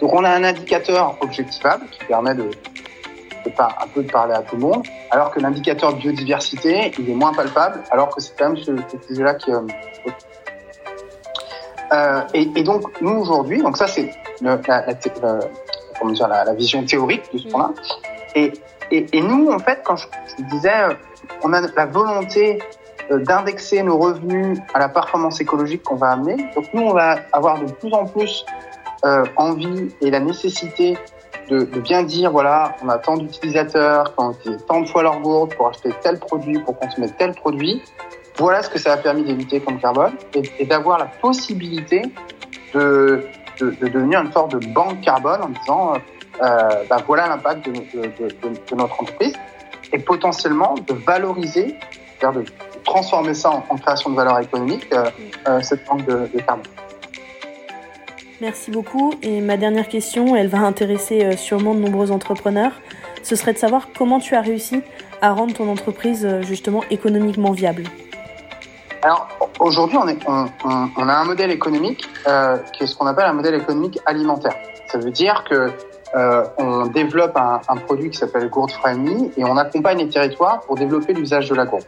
Donc 0.00 0.12
on 0.12 0.23
a 0.25 0.30
un 0.30 0.44
indicateur 0.44 1.16
objectivable 1.21 1.87
qui 1.90 2.04
permet 2.04 2.35
de, 2.35 2.42
de 2.44 3.52
un 3.59 3.87
peu 3.92 4.02
de 4.02 4.11
parler 4.11 4.35
à 4.35 4.42
tout 4.42 4.56
le 4.56 4.62
monde, 4.62 4.87
alors 5.11 5.30
que 5.30 5.40
l'indicateur 5.40 5.97
biodiversité, 5.97 6.92
il 6.99 7.11
est 7.11 7.14
moins 7.14 7.33
palpable, 7.33 7.83
alors 7.90 8.14
que 8.14 8.21
c'est 8.21 8.38
quand 8.38 8.50
même 8.50 8.62
ce, 8.62 8.73
sujet-là 9.09 9.35
qui... 9.35 9.50
Et, 12.35 12.50
et, 12.56 12.62
donc 12.64 12.83
nous 13.00 13.12
aujourd'hui, 13.12 13.62
donc 13.62 13.76
ça 13.76 13.87
c'est 13.87 14.11
la, 14.40 14.59
comment 15.98 16.12
dire, 16.12 16.28
la, 16.28 16.44
la 16.44 16.54
vision 16.54 16.84
théorique 16.84 17.22
de 17.32 17.38
ce 17.38 17.48
point-là. 17.48 17.72
Et, 18.34 18.52
et, 18.90 19.06
et, 19.12 19.22
nous 19.22 19.50
en 19.50 19.58
fait, 19.58 19.80
quand 19.84 19.96
je, 19.96 20.06
je 20.38 20.44
disais, 20.44 20.72
on 21.42 21.52
a 21.52 21.60
la 21.60 21.86
volonté 21.86 22.60
euh, 23.10 23.18
d'indexer 23.18 23.82
nos 23.82 23.98
revenus 23.98 24.58
à 24.72 24.78
la 24.78 24.88
performance 24.88 25.40
écologique 25.40 25.82
qu'on 25.82 25.96
va 25.96 26.12
amener. 26.12 26.36
Donc 26.54 26.66
nous, 26.72 26.82
on 26.82 26.94
va 26.94 27.18
avoir 27.32 27.60
de 27.60 27.70
plus 27.70 27.92
en 27.92 28.06
plus 28.06 28.44
euh, 29.04 29.24
envie 29.36 29.94
et 30.00 30.10
la 30.10 30.20
nécessité 30.20 30.96
de, 31.50 31.64
de, 31.64 31.80
bien 31.80 32.02
dire, 32.02 32.30
voilà, 32.30 32.74
on 32.82 32.88
a 32.88 32.96
tant 32.96 33.18
d'utilisateurs, 33.18 34.14
qui 34.14 34.24
ont 34.24 34.32
utilisé 34.32 34.64
tant 34.66 34.80
de 34.80 34.86
fois 34.86 35.02
leur 35.02 35.20
gourde 35.20 35.54
pour 35.54 35.68
acheter 35.68 35.90
tel 36.02 36.18
produit, 36.18 36.58
pour 36.60 36.78
consommer 36.78 37.10
tel 37.18 37.34
produit. 37.34 37.82
Voilà 38.38 38.62
ce 38.62 38.70
que 38.70 38.78
ça 38.78 38.94
a 38.94 38.96
permis 38.96 39.22
d'éviter 39.22 39.60
comme 39.60 39.78
carbone 39.78 40.14
et, 40.34 40.42
et 40.58 40.64
d'avoir 40.64 40.98
la 40.98 41.04
possibilité 41.04 42.02
de, 42.72 43.26
de, 43.58 43.70
de, 43.70 43.88
devenir 43.88 44.20
une 44.20 44.32
sorte 44.32 44.52
de 44.52 44.66
banque 44.73 45.00
carbone 45.00 45.42
en 45.42 45.49
disant, 45.49 45.94
euh, 46.42 46.84
ben 46.88 46.96
voilà 47.06 47.28
l'impact 47.28 47.66
de, 47.66 47.73
de, 47.73 48.76
notre 48.76 49.00
entreprise 49.00 49.34
et 49.92 49.99
potentiellement 49.99 50.75
de 50.75 50.94
valoriser, 50.94 51.76
c'est-à-dire 52.18 52.42
de 52.42 52.46
transformer 52.84 53.34
ça 53.34 53.50
en, 53.50 53.64
en, 53.68 53.76
création 53.76 54.11
de 54.11 54.16
valeur 54.16 54.40
économique, 54.40 54.87
euh, 54.92 55.11
euh, 55.49 55.61
cette 55.62 55.87
banque 55.87 56.04
de, 56.06 56.28
carbone. 56.40 56.64
Merci 58.40 58.70
beaucoup. 58.70 59.14
Et 59.23 59.40
ma 59.40 59.56
dernière 59.56 59.88
question, 59.88 60.34
elle 60.37 60.49
va 60.49 60.58
intéresser 60.58 61.25
euh, 61.25 61.37
sûrement 61.37 61.75
de 61.75 61.80
nombreux 61.80 62.11
entrepreneurs. 62.11 62.73
Ce 63.23 63.37
serait 63.37 63.52
de 63.52 63.58
savoir 63.58 63.88
comment 63.96 64.18
tu 64.18 64.34
as 64.34 64.40
réussi 64.40 64.82
à 65.23 65.32
rendre 65.32 65.54
ton 65.54 65.70
entreprise 65.70 66.26
euh, 66.26 66.42
justement 66.42 66.82
économiquement 66.90 67.52
viable. 67.52 67.84
Alors 69.02 69.28
aujourd'hui, 69.60 69.97
on, 69.99 70.08
on, 70.08 70.47
on, 70.64 70.88
on, 70.97 71.08
a 71.08 71.14
un 71.14 71.25
modèle 71.25 71.50
économique 71.50 72.08
euh, 72.26 72.58
qui 72.73 72.84
est 72.84 72.86
ce 72.86 72.97
qu'on 72.97 73.06
appelle 73.06 73.26
un 73.26 73.32
modèle 73.32 73.54
économique 73.54 73.99
alimentaire. 74.06 74.54
Ça 74.88 74.99
veut 74.99 75.10
dire 75.10 75.45
que 75.49 75.71
euh, 76.14 76.45
on 76.58 76.86
développe 76.86 77.36
un, 77.36 77.60
un 77.69 77.76
produit 77.76 78.10
qui 78.10 78.19
s'appelle 78.19 78.49
Gourde 78.49 78.71
Friendly 78.71 79.32
et 79.36 79.45
on 79.45 79.56
accompagne 79.56 79.99
les 79.99 80.08
territoires 80.08 80.60
pour 80.60 80.76
développer 80.76 81.12
l'usage 81.12 81.49
de 81.49 81.54
la 81.54 81.67
gourde. 81.67 81.84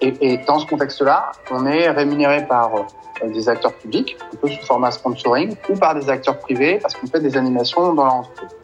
Et, 0.00 0.14
et 0.20 0.38
dans 0.46 0.60
ce 0.60 0.66
contexte-là, 0.66 1.32
on 1.50 1.66
est 1.66 1.90
rémunéré 1.90 2.46
par 2.46 2.72
euh, 2.74 3.28
des 3.28 3.48
acteurs 3.48 3.74
publics, 3.74 4.16
un 4.32 4.36
peu 4.36 4.48
sous 4.48 4.64
format 4.64 4.92
sponsoring, 4.92 5.56
ou 5.68 5.74
par 5.74 5.94
des 5.94 6.08
acteurs 6.08 6.38
privés 6.38 6.78
parce 6.80 6.94
qu'on 6.94 7.08
fait 7.08 7.20
des 7.20 7.36
animations 7.36 7.92
dans 7.94 8.04
l'entreprise. 8.04 8.56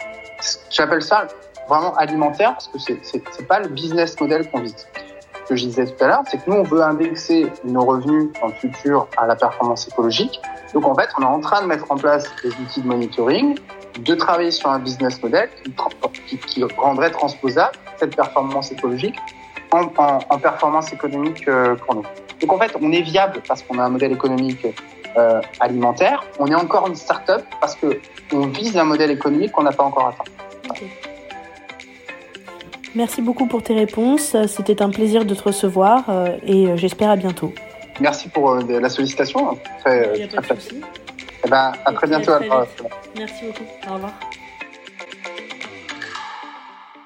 J'appelle 0.71 1.03
ça 1.03 1.27
vraiment 1.69 1.95
alimentaire 1.97 2.55
parce 2.55 2.69
que 2.87 2.95
c'est 3.03 3.49
pas 3.49 3.61
le 3.61 3.69
business 3.69 4.21
model 4.21 4.49
qu'on 4.51 4.61
vise. 4.61 4.87
Que 5.49 5.57
je 5.57 5.67
disais 5.67 5.87
tout 5.87 6.03
à 6.03 6.09
l'heure, 6.09 6.23
c'est 6.31 6.43
que 6.43 6.51
nous 6.51 6.57
on 6.57 6.63
veut 6.63 6.83
indexer 6.83 7.47
nos 7.65 7.85
revenus 7.85 8.31
le 8.43 8.53
futur 8.55 9.09
à 9.17 9.27
la 9.27 9.37
performance 9.37 9.87
écologique. 9.89 10.41
Donc 10.73 10.87
en 10.87 10.95
fait, 10.95 11.09
on 11.19 11.23
est 11.23 11.27
en 11.27 11.41
train 11.41 11.63
de 11.63 11.67
mettre 11.67 11.91
en 11.91 11.97
place 11.97 12.25
des 12.43 12.49
outils 12.49 12.81
de 12.81 12.87
monitoring, 12.87 13.59
de 13.99 14.15
travailler 14.15 14.51
sur 14.51 14.71
un 14.71 14.79
business 14.79 15.23
model 15.23 15.49
qui, 16.47 16.65
rendrait 16.77 17.11
transposable 17.11 17.73
cette 17.99 18.17
performance 18.17 18.73
écologique 18.73 19.17
en, 19.71 19.83
en, 19.99 20.19
en 20.29 20.39
performance 20.39 20.93
économique 20.93 21.47
euh, 21.47 21.77
pour 21.77 21.97
nous. 21.97 22.05
Donc 22.41 22.53
en 22.53 22.59
fait, 22.59 22.77
on 22.81 22.91
est 22.93 23.03
viable 23.03 23.41
parce 23.47 23.63
qu'on 23.63 23.79
a 23.79 23.85
un 23.85 23.91
modèle 23.91 24.13
économique 24.13 24.67
euh, 25.17 25.41
alimentaire. 25.61 26.25
On 26.39 26.47
est 26.47 26.55
encore 26.55 26.89
une 26.89 26.97
start-up 26.97 27.45
parce 27.61 27.77
que 27.77 28.01
on 28.33 28.47
vise 28.49 28.77
un 28.77 28.85
modèle 28.85 29.11
économique 29.11 29.53
qu'on 29.53 29.63
n'a 29.63 29.73
pas 29.73 29.85
encore 29.85 30.09
atteint. 30.09 30.85
Merci 32.95 33.23
beaucoup 33.23 33.47
pour 33.47 33.63
tes 33.63 33.75
réponses. 33.75 34.37
C'était 34.47 34.83
un 34.83 34.91
plaisir 34.91 35.25
de 35.25 35.35
te 35.35 35.43
recevoir 35.43 36.05
euh, 36.09 36.37
et 36.47 36.77
j'espère 36.77 37.11
à 37.11 37.17
bientôt. 37.17 37.53
Merci 38.01 38.29
pour 38.29 38.51
euh, 38.51 38.81
la 38.81 38.89
sollicitation. 38.89 39.59
Très, 39.81 40.29
pas 40.29 40.55
de 40.55 40.61
souci. 40.61 40.81
Eh 41.45 41.49
ben, 41.49 41.73
à 41.85 41.93
très 41.93 42.07
bientôt. 42.07 42.33
À 42.33 42.39
très 42.39 42.49
Merci 43.17 43.47
beaucoup. 43.47 43.65
Au 43.89 43.95
revoir. 43.95 44.13